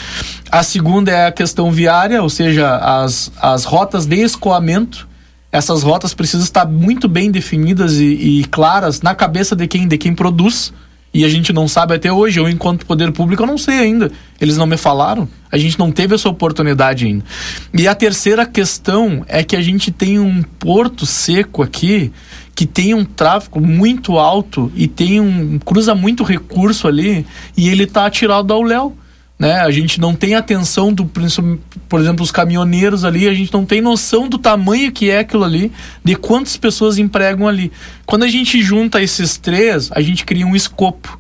A 0.52 0.64
segunda 0.64 1.12
é 1.12 1.28
a 1.28 1.32
questão 1.32 1.72
viária, 1.72 2.22
ou 2.22 2.30
seja, 2.30 2.76
as, 2.78 3.32
as 3.42 3.64
rotas 3.64 4.06
de 4.06 4.18
escoamento. 4.18 5.08
Essas 5.52 5.84
rotas 5.84 6.14
precisam 6.14 6.44
estar 6.44 6.66
muito 6.66 7.08
bem 7.08 7.30
definidas 7.30 7.98
e, 7.98 8.40
e 8.40 8.46
claras 8.46 9.02
na 9.02 9.14
cabeça 9.14 9.56
de 9.56 9.68
quem, 9.68 9.88
de 9.88 9.98
quem 9.98 10.14
produz 10.14 10.74
e 11.14 11.26
a 11.26 11.30
gente 11.30 11.52
não 11.52 11.68
sabe 11.68 11.96
até 11.96 12.12
hoje. 12.12 12.40
Eu, 12.40 12.48
enquanto 12.48 12.86
poder 12.86 13.12
público, 13.12 13.44
eu 13.44 13.48
não 13.48 13.58
sei 13.58 13.80
ainda. 13.80 14.12
Eles 14.40 14.58
não 14.58 14.66
me 14.66 14.78
falaram. 14.78 15.28
A 15.52 15.58
gente 15.58 15.78
não 15.78 15.92
teve 15.92 16.16
essa 16.16 16.30
oportunidade 16.30 17.06
ainda. 17.06 17.26
E 17.74 17.88
a 17.88 17.94
terceira 17.94 18.46
questão 18.46 19.24
é 19.28 19.44
que 19.44 19.56
a 19.56 19.62
gente 19.62 19.92
tem 19.92 20.20
um 20.20 20.42
porto 20.42 21.06
seco 21.06 21.62
aqui 21.62 22.12
que 22.56 22.66
tem 22.66 22.94
um 22.94 23.04
tráfego 23.04 23.60
muito 23.60 24.18
alto 24.18 24.72
e 24.76 24.88
tem 24.88 25.20
um 25.20 25.58
cruza 25.60 25.96
muito 25.96 26.24
recurso 26.24 26.88
ali 26.88 27.26
e 27.56 27.70
ele 27.70 27.84
está 27.84 28.06
atirado 28.06 28.54
ao 28.54 28.62
léu 28.62 28.96
né? 29.42 29.56
A 29.56 29.72
gente 29.72 30.00
não 30.00 30.14
tem 30.14 30.36
atenção 30.36 30.94
do, 30.94 31.04
por 31.04 32.00
exemplo, 32.00 32.24
os 32.24 32.30
caminhoneiros 32.30 33.04
ali, 33.04 33.28
a 33.28 33.34
gente 33.34 33.52
não 33.52 33.66
tem 33.66 33.82
noção 33.82 34.30
do 34.30 34.38
tamanho 34.38 34.92
que 34.92 35.10
é 35.10 35.18
aquilo 35.18 35.44
ali, 35.44 35.72
de 36.04 36.16
quantas 36.16 36.56
pessoas 36.58 37.00
empregam 37.00 37.48
ali. 37.48 37.72
Quando 38.06 38.22
a 38.22 38.28
gente 38.28 38.62
junta 38.62 39.02
esses 39.02 39.40
três, 39.40 39.90
a 39.94 40.00
gente 40.00 40.26
cria 40.26 40.46
um 40.46 40.56
escopo. 40.56 41.20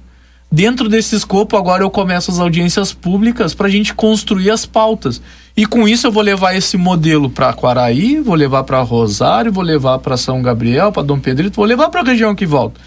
Dentro 0.51 0.87
desse 0.87 1.15
escopo, 1.15 1.57
agora 1.57 1.81
eu 1.81 1.89
começo 1.89 2.29
as 2.29 2.37
audiências 2.37 2.93
públicas 2.93 3.55
para 3.55 3.65
a 3.65 3.71
gente 3.71 3.91
construir 3.91 4.51
as 4.51 4.67
pautas. 4.67 5.19
E 5.57 5.65
com 5.65 5.87
isso 5.87 6.05
eu 6.05 6.11
vou 6.11 6.21
levar 6.21 6.53
esse 6.53 6.77
modelo 6.77 7.27
para 7.27 7.53
Quaraí, 7.53 8.19
vou 8.19 8.35
levar 8.35 8.65
para 8.65 8.83
Rosário, 8.83 9.51
vou 9.51 9.63
levar 9.63 9.97
para 9.97 10.15
São 10.15 10.43
Gabriel, 10.43 10.91
para 10.91 11.01
Dom 11.01 11.19
Pedrito, 11.19 11.55
vou 11.55 11.65
levar 11.65 11.89
para 11.89 12.01
a 12.01 12.05
região 12.05 12.35
que 12.35 12.45
volta. 12.45 12.79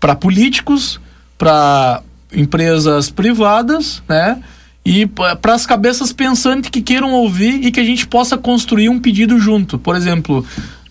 Para 0.00 0.16
políticos, 0.16 0.98
para 1.36 2.00
empresas 2.32 3.10
privadas, 3.10 4.02
né? 4.08 4.42
E 4.88 5.04
para 5.04 5.52
as 5.52 5.66
cabeças 5.66 6.14
pensantes 6.14 6.70
que 6.70 6.80
queiram 6.80 7.12
ouvir 7.12 7.62
e 7.62 7.70
que 7.70 7.78
a 7.78 7.84
gente 7.84 8.06
possa 8.06 8.38
construir 8.38 8.88
um 8.88 8.98
pedido 8.98 9.38
junto. 9.38 9.78
Por 9.78 9.94
exemplo, 9.94 10.42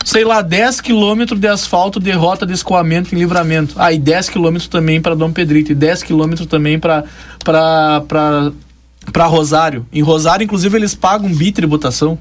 sei 0.06 0.24
lá, 0.24 0.44
10 0.44 0.82
quilômetros 0.82 1.40
de 1.40 1.48
asfalto 1.48 2.00
de 2.00 2.12
rota 2.12 2.46
de 2.46 2.54
escoamento 2.54 3.16
em 3.16 3.18
livramento. 3.18 3.74
Ah, 3.76 3.92
e 3.92 3.98
10 3.98 4.30
quilômetros 4.30 4.68
também 4.68 5.02
para 5.02 5.16
Dom 5.16 5.32
Pedrito, 5.32 5.72
e 5.72 5.76
10 5.76 6.04
quilômetros 6.04 6.48
também 6.48 6.78
para 6.78 7.06
para 7.44 9.26
Rosário. 9.26 9.84
Em 9.92 10.04
Rosário, 10.04 10.44
inclusive, 10.44 10.78
eles 10.78 10.94
pagam 10.94 11.34
bitributação. 11.34 12.20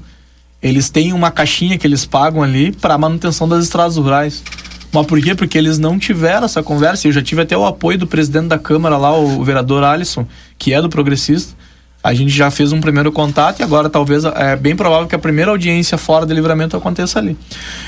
Eles 0.63 0.89
têm 0.89 1.13
uma 1.13 1.29
caixinha 1.29 1.77
que 1.77 1.85
eles 1.85 2.07
pagam 2.07 2.41
ali 2.41 2.71
para 2.71 2.97
manutenção 2.97 3.47
das 3.47 3.65
estradas 3.65 3.97
rurais. 3.97 4.41
Mas 4.91 5.05
por 5.05 5.21
quê? 5.21 5.35
Porque 5.35 5.55
eles 5.55 5.77
não 5.77 5.99
tiveram 5.99 6.45
essa 6.45 6.63
conversa. 6.63 7.07
Eu 7.07 7.11
já 7.11 7.21
tive 7.21 7.43
até 7.43 7.55
o 7.55 7.67
apoio 7.67 7.99
do 7.99 8.07
presidente 8.07 8.47
da 8.47 8.57
Câmara 8.57 8.97
lá, 8.97 9.15
o 9.15 9.43
vereador 9.43 9.83
Alisson, 9.83 10.25
que 10.57 10.73
é 10.73 10.81
do 10.81 10.89
progressista 10.89 11.56
a 12.07 12.13
gente 12.13 12.31
já 12.31 12.49
fez 12.49 12.71
um 12.71 12.79
primeiro 12.79 13.11
contato 13.11 13.59
e 13.59 13.63
agora 13.63 13.89
talvez 13.89 14.23
é 14.23 14.55
bem 14.55 14.77
provável 14.77 15.07
que 15.07 15.15
a 15.15 15.19
primeira 15.19 15.51
audiência 15.51 15.97
fora 15.97 16.25
de 16.25 16.33
livramento 16.33 16.77
aconteça 16.77 17.19
ali. 17.19 17.35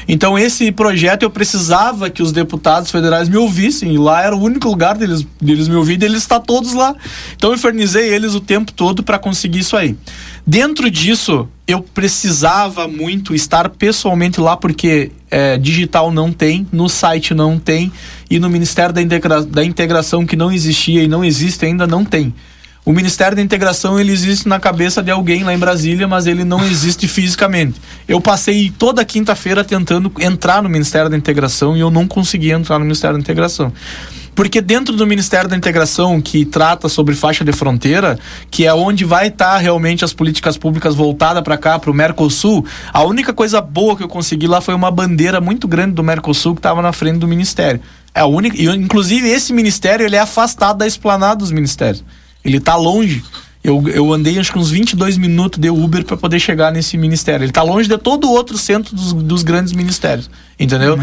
Então 0.10 0.38
esse 0.38 0.74
projeto 0.74 1.24
eu 1.24 1.30
precisava 1.30 2.10
que 2.10 2.22
os 2.22 2.34
deputados 2.34 2.92
federais 2.92 3.30
me 3.30 3.38
ouvissem 3.38 3.94
e 3.94 3.98
lá 3.98 4.22
era 4.22 4.36
o 4.36 4.42
único 4.42 4.68
lugar 4.68 4.98
deles, 4.98 5.26
deles 5.40 5.70
me 5.70 5.76
ouvir 5.76 6.02
e 6.02 6.06
eles 6.06 6.24
estão 6.24 6.42
todos 6.42 6.74
lá. 6.74 6.94
Então 7.34 7.52
eu 7.52 7.56
infernizei 7.56 8.14
eles 8.14 8.36
o 8.36 8.42
tempo 8.42 8.74
todo 8.74 9.04
para 9.04 9.18
conseguir 9.18 9.60
isso 9.60 9.78
aí. 9.78 9.96
Dentro 10.46 10.92
disso, 10.92 11.48
eu 11.66 11.82
precisava 11.82 12.90
muito 12.90 13.34
estar 13.34 13.70
pessoalmente 13.70 14.42
lá 14.42 14.58
porque 14.58 15.14
é, 15.32 15.58
digital 15.58 16.12
não 16.12 16.30
tem, 16.34 16.68
no 16.74 16.90
site 16.90 17.34
não 17.34 17.58
tem 17.58 17.90
e 18.30 18.38
no 18.38 18.50
Ministério 18.50 18.94
da, 18.94 19.02
Integra 19.02 19.44
da 19.44 19.64
Integração 19.64 20.26
que 20.26 20.36
não 20.36 20.52
existia 20.52 21.02
e 21.04 21.08
não 21.08 21.24
existe 21.24 21.66
ainda 21.66 21.88
não 21.88 22.04
tem. 22.04 22.34
O 22.86 22.94
Ministério 22.94 23.36
da 23.36 23.42
Integração 23.42 24.00
ele 24.00 24.12
existe 24.12 24.48
na 24.48 24.60
cabeça 24.60 25.04
de 25.04 25.12
alguém 25.12 25.44
lá 25.44 25.54
em 25.54 25.60
Brasília, 25.60 26.08
mas 26.08 26.26
ele 26.26 26.44
não 26.44 26.64
existe 26.66 27.08
fisicamente. 27.08 27.80
Eu 28.08 28.20
passei 28.22 28.72
toda 28.78 29.04
quinta-feira 29.06 29.64
tentando 29.64 30.12
entrar 30.20 30.64
no 30.64 30.70
Ministério 30.70 31.10
da 31.10 31.18
Integração 31.18 31.76
e 31.76 31.82
eu 31.82 31.92
não 31.92 32.08
consegui 32.08 32.52
entrar 32.52 32.80
no 32.80 32.86
Ministério 32.86 33.18
da 33.18 33.22
Integração. 33.22 33.72
Porque 34.34 34.62
dentro 34.62 34.96
do 34.96 35.06
Ministério 35.06 35.50
da 35.50 35.58
Integração, 35.58 36.22
que 36.22 36.46
trata 36.46 36.88
sobre 36.88 37.14
faixa 37.14 37.44
de 37.44 37.52
fronteira, 37.52 38.18
que 38.50 38.66
é 38.66 38.74
onde 38.74 39.04
vai 39.04 39.28
estar 39.28 39.52
tá 39.52 39.58
realmente 39.58 40.06
as 40.06 40.14
políticas 40.14 40.58
públicas 40.58 40.96
voltadas 40.96 41.44
para 41.44 41.58
cá, 41.58 41.78
para 41.78 41.92
o 41.92 41.94
Mercosul, 41.94 42.66
a 42.94 43.04
única 43.04 43.34
coisa 43.34 43.60
boa 43.60 43.98
que 43.98 44.04
eu 44.04 44.08
consegui 44.08 44.48
lá 44.48 44.62
foi 44.62 44.74
uma 44.74 44.90
bandeira 44.90 45.42
muito 45.42 45.68
grande 45.68 45.94
do 45.94 46.04
Mercosul 46.04 46.56
que 46.56 46.60
estava 46.60 46.82
na 46.82 46.94
frente 46.94 47.20
do 47.20 47.28
Ministério. 47.28 47.82
É 48.16 48.22
a 48.22 48.26
única, 48.26 48.56
e, 48.56 48.66
inclusive 48.68 49.28
esse 49.28 49.52
ministério 49.52 50.06
ele 50.06 50.16
é 50.16 50.20
afastado 50.20 50.78
da 50.78 50.88
esplanada 50.88 51.36
dos 51.36 51.52
ministérios. 51.52 52.04
Ele 52.44 52.60
tá 52.60 52.76
longe. 52.76 53.24
Eu, 53.62 53.88
eu 53.90 54.14
andei 54.14 54.40
acho 54.40 54.54
que 54.54 54.58
uns 54.58 54.72
22 54.72 55.18
minutos 55.18 55.60
de 55.60 55.70
Uber 55.70 56.06
para 56.06 56.16
poder 56.16 56.40
chegar 56.40 56.72
nesse 56.72 56.98
ministério. 56.98 57.44
Ele 57.44 57.52
tá 57.52 57.62
longe 57.62 57.90
de 57.90 57.98
todo 57.98 58.26
o 58.26 58.32
outro 58.32 58.58
centro 58.58 58.96
dos, 58.96 59.12
dos 59.12 59.44
grandes 59.44 59.74
ministérios. 59.74 60.30
Entendeu? 60.58 60.98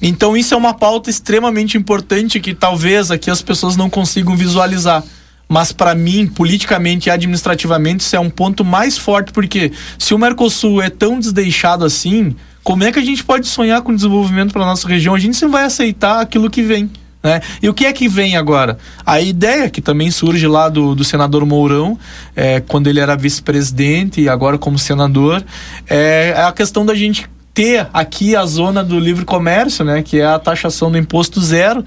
Então 0.00 0.36
isso 0.36 0.54
é 0.54 0.56
uma 0.56 0.72
pauta 0.72 1.10
extremamente 1.10 1.76
importante 1.76 2.40
que 2.40 2.54
talvez 2.54 3.10
aqui 3.10 3.30
as 3.30 3.42
pessoas 3.42 3.76
não 3.76 3.90
consigam 3.90 4.36
visualizar. 4.36 5.04
Mas 5.48 5.72
para 5.72 5.94
mim, 5.94 6.26
politicamente 6.26 7.08
e 7.08 7.10
administrativamente, 7.10 8.02
isso 8.02 8.14
é 8.14 8.20
um 8.20 8.28
ponto 8.28 8.64
mais 8.64 8.98
forte, 8.98 9.32
porque 9.32 9.72
se 9.98 10.12
o 10.12 10.18
Mercosul 10.18 10.82
é 10.82 10.90
tão 10.90 11.18
desdeixado 11.18 11.86
assim, 11.86 12.36
como 12.62 12.84
é 12.84 12.92
que 12.92 12.98
a 12.98 13.04
gente 13.04 13.24
pode 13.24 13.46
sonhar 13.46 13.80
com 13.80 13.94
desenvolvimento 13.94 14.52
para 14.52 14.66
nossa 14.66 14.86
região? 14.86 15.14
A 15.14 15.18
gente 15.18 15.36
sempre 15.38 15.52
vai 15.52 15.64
aceitar 15.64 16.20
aquilo 16.20 16.50
que 16.50 16.62
vem. 16.62 16.90
Né? 17.22 17.40
E 17.62 17.68
o 17.68 17.74
que 17.74 17.84
é 17.84 17.92
que 17.92 18.08
vem 18.08 18.36
agora? 18.36 18.78
A 19.04 19.20
ideia 19.20 19.68
que 19.68 19.80
também 19.80 20.10
surge 20.10 20.46
lá 20.46 20.68
do, 20.68 20.94
do 20.94 21.04
senador 21.04 21.44
Mourão, 21.44 21.98
é, 22.34 22.60
quando 22.60 22.86
ele 22.86 23.00
era 23.00 23.16
vice-presidente 23.16 24.20
e 24.20 24.28
agora 24.28 24.56
como 24.56 24.78
senador, 24.78 25.44
é, 25.88 26.34
é 26.36 26.42
a 26.42 26.52
questão 26.52 26.86
da 26.86 26.94
gente 26.94 27.28
ter 27.58 27.88
aqui 27.92 28.36
a 28.36 28.46
zona 28.46 28.84
do 28.84 29.00
livre 29.00 29.24
comércio, 29.24 29.84
né, 29.84 30.00
que 30.00 30.20
é 30.20 30.24
a 30.24 30.38
taxação 30.38 30.92
do 30.92 30.96
imposto 30.96 31.40
zero, 31.40 31.84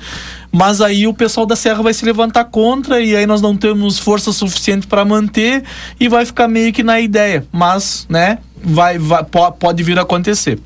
mas 0.52 0.82
aí 0.82 1.08
o 1.08 1.14
pessoal 1.14 1.46
da 1.46 1.56
Serra 1.56 1.82
vai 1.82 1.94
se 1.94 2.04
levantar 2.04 2.44
contra 2.44 3.00
e 3.00 3.16
aí 3.16 3.26
nós 3.26 3.42
não 3.42 3.56
temos 3.56 3.98
força 3.98 4.34
suficiente 4.34 4.86
para 4.86 5.06
manter 5.06 5.64
e 5.98 6.10
vai 6.10 6.26
ficar 6.26 6.50
meio 6.50 6.74
que 6.74 6.84
na 6.84 7.00
ideia, 7.00 7.48
mas, 7.54 8.06
né, 8.10 8.40
vai, 8.62 8.98
vai 8.98 9.24
pode 9.24 9.82
vir 9.82 9.98
a 9.98 10.02
acontecer. 10.02 10.60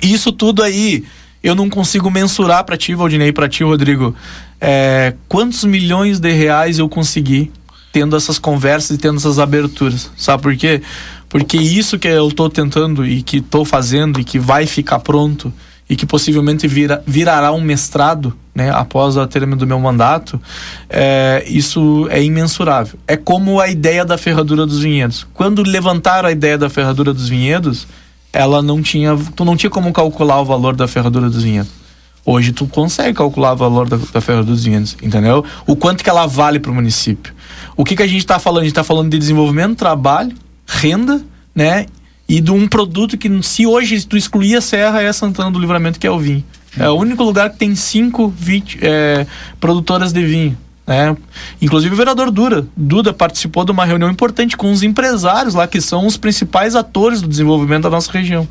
Isso 0.00 0.30
tudo 0.30 0.62
aí 0.62 1.02
eu 1.44 1.54
não 1.54 1.68
consigo 1.68 2.10
mensurar 2.10 2.64
para 2.64 2.74
ti, 2.74 2.94
Valdinei, 2.94 3.30
para 3.30 3.46
ti, 3.46 3.62
Rodrigo, 3.62 4.16
é, 4.58 5.12
quantos 5.28 5.62
milhões 5.64 6.18
de 6.18 6.32
reais 6.32 6.78
eu 6.78 6.88
consegui 6.88 7.52
tendo 7.92 8.16
essas 8.16 8.38
conversas 8.38 8.96
e 8.96 8.98
tendo 8.98 9.18
essas 9.18 9.38
aberturas. 9.38 10.10
Sabe 10.16 10.42
por 10.42 10.56
quê? 10.56 10.80
Porque 11.28 11.58
isso 11.58 11.98
que 11.98 12.08
eu 12.08 12.28
estou 12.28 12.48
tentando 12.48 13.06
e 13.06 13.22
que 13.22 13.36
estou 13.36 13.62
fazendo 13.62 14.18
e 14.18 14.24
que 14.24 14.38
vai 14.38 14.66
ficar 14.66 15.00
pronto 15.00 15.52
e 15.88 15.94
que 15.94 16.06
possivelmente 16.06 16.66
vira, 16.66 17.02
virará 17.06 17.52
um 17.52 17.60
mestrado, 17.60 18.34
né, 18.54 18.70
após 18.70 19.18
o 19.18 19.26
término 19.26 19.58
do 19.58 19.66
meu 19.66 19.78
mandato, 19.78 20.40
é, 20.88 21.44
isso 21.46 22.08
é 22.10 22.22
imensurável. 22.22 22.98
É 23.06 23.18
como 23.18 23.60
a 23.60 23.68
ideia 23.68 24.02
da 24.02 24.16
ferradura 24.16 24.64
dos 24.64 24.80
vinhedos. 24.80 25.26
Quando 25.34 25.62
levantaram 25.62 26.26
a 26.26 26.32
ideia 26.32 26.56
da 26.56 26.70
ferradura 26.70 27.12
dos 27.12 27.28
vinhedos, 27.28 27.86
ela 28.34 28.60
não 28.60 28.82
tinha, 28.82 29.16
tu 29.36 29.44
não 29.44 29.56
tinha 29.56 29.70
como 29.70 29.92
calcular 29.92 30.40
o 30.40 30.44
valor 30.44 30.74
da 30.74 30.88
ferradura 30.88 31.30
dos 31.30 31.42
vinhedos. 31.42 31.70
Hoje 32.26 32.52
tu 32.52 32.66
consegue 32.66 33.14
calcular 33.14 33.52
o 33.52 33.56
valor 33.56 33.88
da, 33.88 33.96
da 33.96 34.20
ferradura 34.20 34.54
dos 34.54 34.64
vinhedos, 34.64 34.96
entendeu? 35.00 35.44
O 35.66 35.76
quanto 35.76 36.02
que 36.02 36.10
ela 36.10 36.26
vale 36.26 36.58
para 36.58 36.70
o 36.70 36.74
município. 36.74 37.32
O 37.76 37.84
que 37.84 37.94
que 37.94 38.02
a 38.02 38.06
gente 38.06 38.18
está 38.18 38.38
falando? 38.38 38.62
A 38.62 38.64
gente 38.64 38.72
está 38.72 38.82
falando 38.82 39.10
de 39.10 39.18
desenvolvimento, 39.18 39.76
trabalho, 39.76 40.34
renda, 40.66 41.22
né? 41.54 41.86
E 42.28 42.40
de 42.40 42.50
um 42.50 42.66
produto 42.66 43.16
que 43.16 43.42
se 43.42 43.66
hoje 43.66 44.04
tu 44.04 44.16
excluir 44.16 44.56
a 44.56 44.60
serra 44.60 45.02
é 45.02 45.12
Santana 45.12 45.50
do 45.50 45.58
Livramento 45.58 46.00
que 46.00 46.06
é 46.06 46.10
o 46.10 46.18
vinho. 46.18 46.42
É 46.76 46.88
o 46.88 46.94
único 46.94 47.22
lugar 47.22 47.50
que 47.50 47.58
tem 47.58 47.74
cinco 47.76 48.34
é, 48.80 49.26
produtoras 49.60 50.12
de 50.12 50.24
vinho. 50.24 50.58
Né? 50.86 51.16
Inclusive 51.60 51.94
o 51.94 51.96
vereador 51.96 52.30
Duda, 52.30 52.66
Duda 52.76 53.12
participou 53.12 53.64
de 53.64 53.72
uma 53.72 53.84
reunião 53.84 54.10
importante 54.10 54.56
com 54.56 54.70
os 54.70 54.82
empresários 54.82 55.54
lá, 55.54 55.66
que 55.66 55.80
são 55.80 56.06
os 56.06 56.16
principais 56.16 56.74
atores 56.74 57.22
do 57.22 57.28
desenvolvimento 57.28 57.84
da 57.84 57.90
nossa 57.90 58.12
região. 58.12 58.46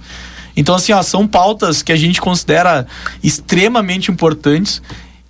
Então, 0.55 0.75
assim, 0.75 0.91
ó, 0.91 1.01
são 1.01 1.27
pautas 1.27 1.81
que 1.81 1.91
a 1.91 1.95
gente 1.95 2.21
considera 2.21 2.85
extremamente 3.23 4.11
importantes 4.11 4.81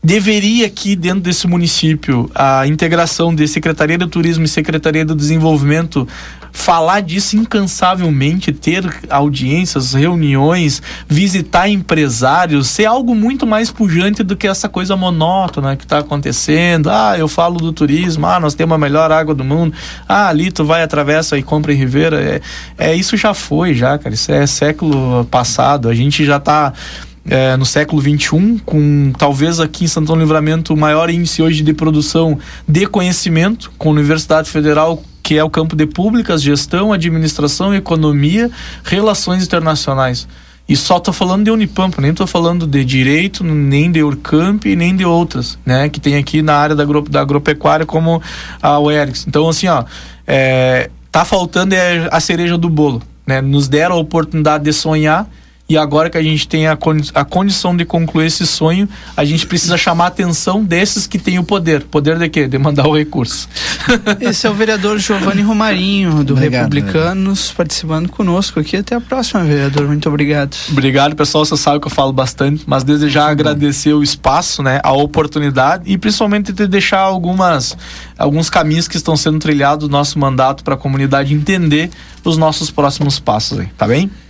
deveria 0.03 0.65
aqui 0.65 0.95
dentro 0.97 1.21
desse 1.21 1.47
município 1.47 2.29
a 2.35 2.67
integração 2.67 3.33
de 3.33 3.47
Secretaria 3.47 3.97
do 3.97 4.07
Turismo 4.07 4.43
e 4.43 4.49
Secretaria 4.49 5.05
do 5.05 5.15
Desenvolvimento 5.15 6.05
falar 6.53 7.01
disso 7.01 7.35
incansavelmente, 7.35 8.53
ter 8.53 8.85
audiências, 9.09 9.93
reuniões, 9.93 10.81
visitar 11.09 11.67
empresários, 11.67 12.67
ser 12.67 12.85
algo 12.85 13.15
muito 13.15 13.45
mais 13.45 13.71
pujante 13.71 14.23
do 14.23 14.37
que 14.37 14.47
essa 14.47 14.69
coisa 14.69 14.95
monótona 14.95 15.75
que 15.75 15.83
está 15.83 15.97
acontecendo. 15.97 16.89
Ah, 16.89 17.17
eu 17.17 17.27
falo 17.27 17.57
do 17.57 17.73
turismo, 17.73 18.27
ah, 18.27 18.39
nós 18.39 18.53
temos 18.53 18.75
a 18.75 18.77
melhor 18.77 19.11
água 19.11 19.33
do 19.33 19.43
mundo, 19.43 19.73
ah, 20.07 20.29
ali 20.29 20.51
tu 20.51 20.63
vai, 20.63 20.83
atravessa 20.83 21.37
e 21.37 21.43
compra 21.43 21.73
em 21.73 21.75
Ribeira. 21.75 22.21
É, 22.21 22.41
é 22.91 22.95
isso 22.95 23.17
já 23.17 23.33
foi, 23.33 23.73
já, 23.73 23.97
cara. 23.97 24.13
Isso 24.13 24.31
é 24.31 24.45
século 24.45 25.25
passado. 25.25 25.89
A 25.89 25.95
gente 25.95 26.23
já 26.23 26.37
está 26.37 26.71
é, 27.25 27.57
no 27.57 27.65
século 27.65 28.01
XXI, 28.01 28.61
com 28.63 29.11
talvez 29.17 29.59
aqui 29.59 29.85
em 29.85 29.87
Santão 29.87 30.15
Livramento 30.15 30.73
o 30.73 30.77
maior 30.77 31.09
índice 31.09 31.41
hoje 31.41 31.63
de 31.63 31.73
produção 31.73 32.37
de 32.67 32.85
conhecimento, 32.85 33.71
com 33.77 33.89
a 33.89 33.91
Universidade 33.93 34.49
Federal, 34.49 35.01
que 35.23 35.37
é 35.37 35.43
o 35.43 35.49
campo 35.49 35.75
de 35.75 35.87
públicas, 35.87 36.43
gestão, 36.43 36.91
administração, 36.91 37.73
economia, 37.73 38.51
relações 38.83 39.43
internacionais. 39.43 40.27
E 40.67 40.75
só 40.75 40.97
estou 40.97 41.13
falando 41.13 41.45
de 41.45 41.51
Unipampa, 41.51 42.01
nem 42.01 42.11
estou 42.11 42.27
falando 42.27 42.67
de 42.67 42.85
direito, 42.85 43.43
nem 43.43 43.91
de 43.91 44.03
Urcamp, 44.03 44.63
nem 44.65 44.95
de 44.95 45.05
outras, 45.05 45.57
né? 45.65 45.89
Que 45.89 45.99
tem 45.99 46.15
aqui 46.15 46.41
na 46.41 46.55
área 46.55 46.75
da, 46.75 46.83
agro, 46.83 47.01
da 47.01 47.21
agropecuária, 47.21 47.85
como 47.85 48.21
a 48.61 48.79
UERGS. 48.79 49.25
Então, 49.27 49.47
assim, 49.47 49.67
ó, 49.67 49.83
é, 50.27 50.89
tá 51.11 51.25
faltando 51.25 51.75
é 51.75 52.07
a 52.11 52.19
cereja 52.19 52.57
do 52.57 52.69
bolo, 52.69 53.01
né? 53.25 53.41
Nos 53.41 53.67
deram 53.67 53.95
a 53.95 53.99
oportunidade 53.99 54.63
de 54.63 54.73
sonhar 54.73 55.27
e 55.73 55.77
agora 55.77 56.07
que 56.07 56.17
a 56.19 56.21
gente 56.21 56.47
tem 56.47 56.67
a, 56.67 56.75
condi 56.75 57.09
a 57.15 57.25
condição 57.25 57.75
de 57.75 57.83
concluir 57.83 58.27
esse 58.27 58.45
sonho, 58.45 58.87
a 59.17 59.25
gente 59.25 59.47
precisa 59.47 59.75
chamar 59.75 60.03
a 60.03 60.07
atenção 60.07 60.63
desses 60.63 61.07
que 61.07 61.17
têm 61.17 61.39
o 61.39 61.43
poder. 61.43 61.83
Poder 61.85 62.19
de 62.19 62.29
quê? 62.29 62.47
De 62.47 62.59
mandar 62.59 62.87
o 62.87 62.95
recurso. 62.95 63.49
Esse 64.21 64.45
é 64.45 64.49
o 64.51 64.53
vereador 64.53 64.99
Giovanni 64.99 65.41
Romarinho, 65.41 66.23
do 66.23 66.33
obrigado, 66.33 66.71
Republicanos, 66.71 67.51
participando 67.51 68.07
conosco 68.07 68.59
aqui. 68.59 68.77
Até 68.77 68.93
a 68.93 69.01
próxima, 69.01 69.43
vereador. 69.43 69.87
Muito 69.87 70.07
obrigado. 70.07 70.55
Obrigado, 70.69 71.15
pessoal. 71.15 71.43
Você 71.43 71.57
sabe 71.57 71.79
que 71.79 71.87
eu 71.87 71.91
falo 71.91 72.13
bastante, 72.13 72.63
mas 72.67 72.83
desejar 72.83 73.31
agradecer 73.31 73.93
o 73.93 74.03
espaço, 74.03 74.61
né, 74.61 74.79
a 74.83 74.91
oportunidade 74.91 75.91
e 75.91 75.97
principalmente 75.97 76.53
de 76.53 76.67
deixar 76.67 76.99
algumas, 76.99 77.75
alguns 78.15 78.47
caminhos 78.47 78.87
que 78.87 78.95
estão 78.95 79.17
sendo 79.17 79.39
trilhados 79.39 79.87
do 79.87 79.91
nosso 79.91 80.19
mandato 80.19 80.63
para 80.63 80.75
a 80.75 80.77
comunidade 80.77 81.33
entender 81.33 81.89
os 82.23 82.37
nossos 82.37 82.69
próximos 82.69 83.19
passos 83.19 83.57
aí, 83.57 83.67
tá 83.75 83.87
bem? 83.87 84.11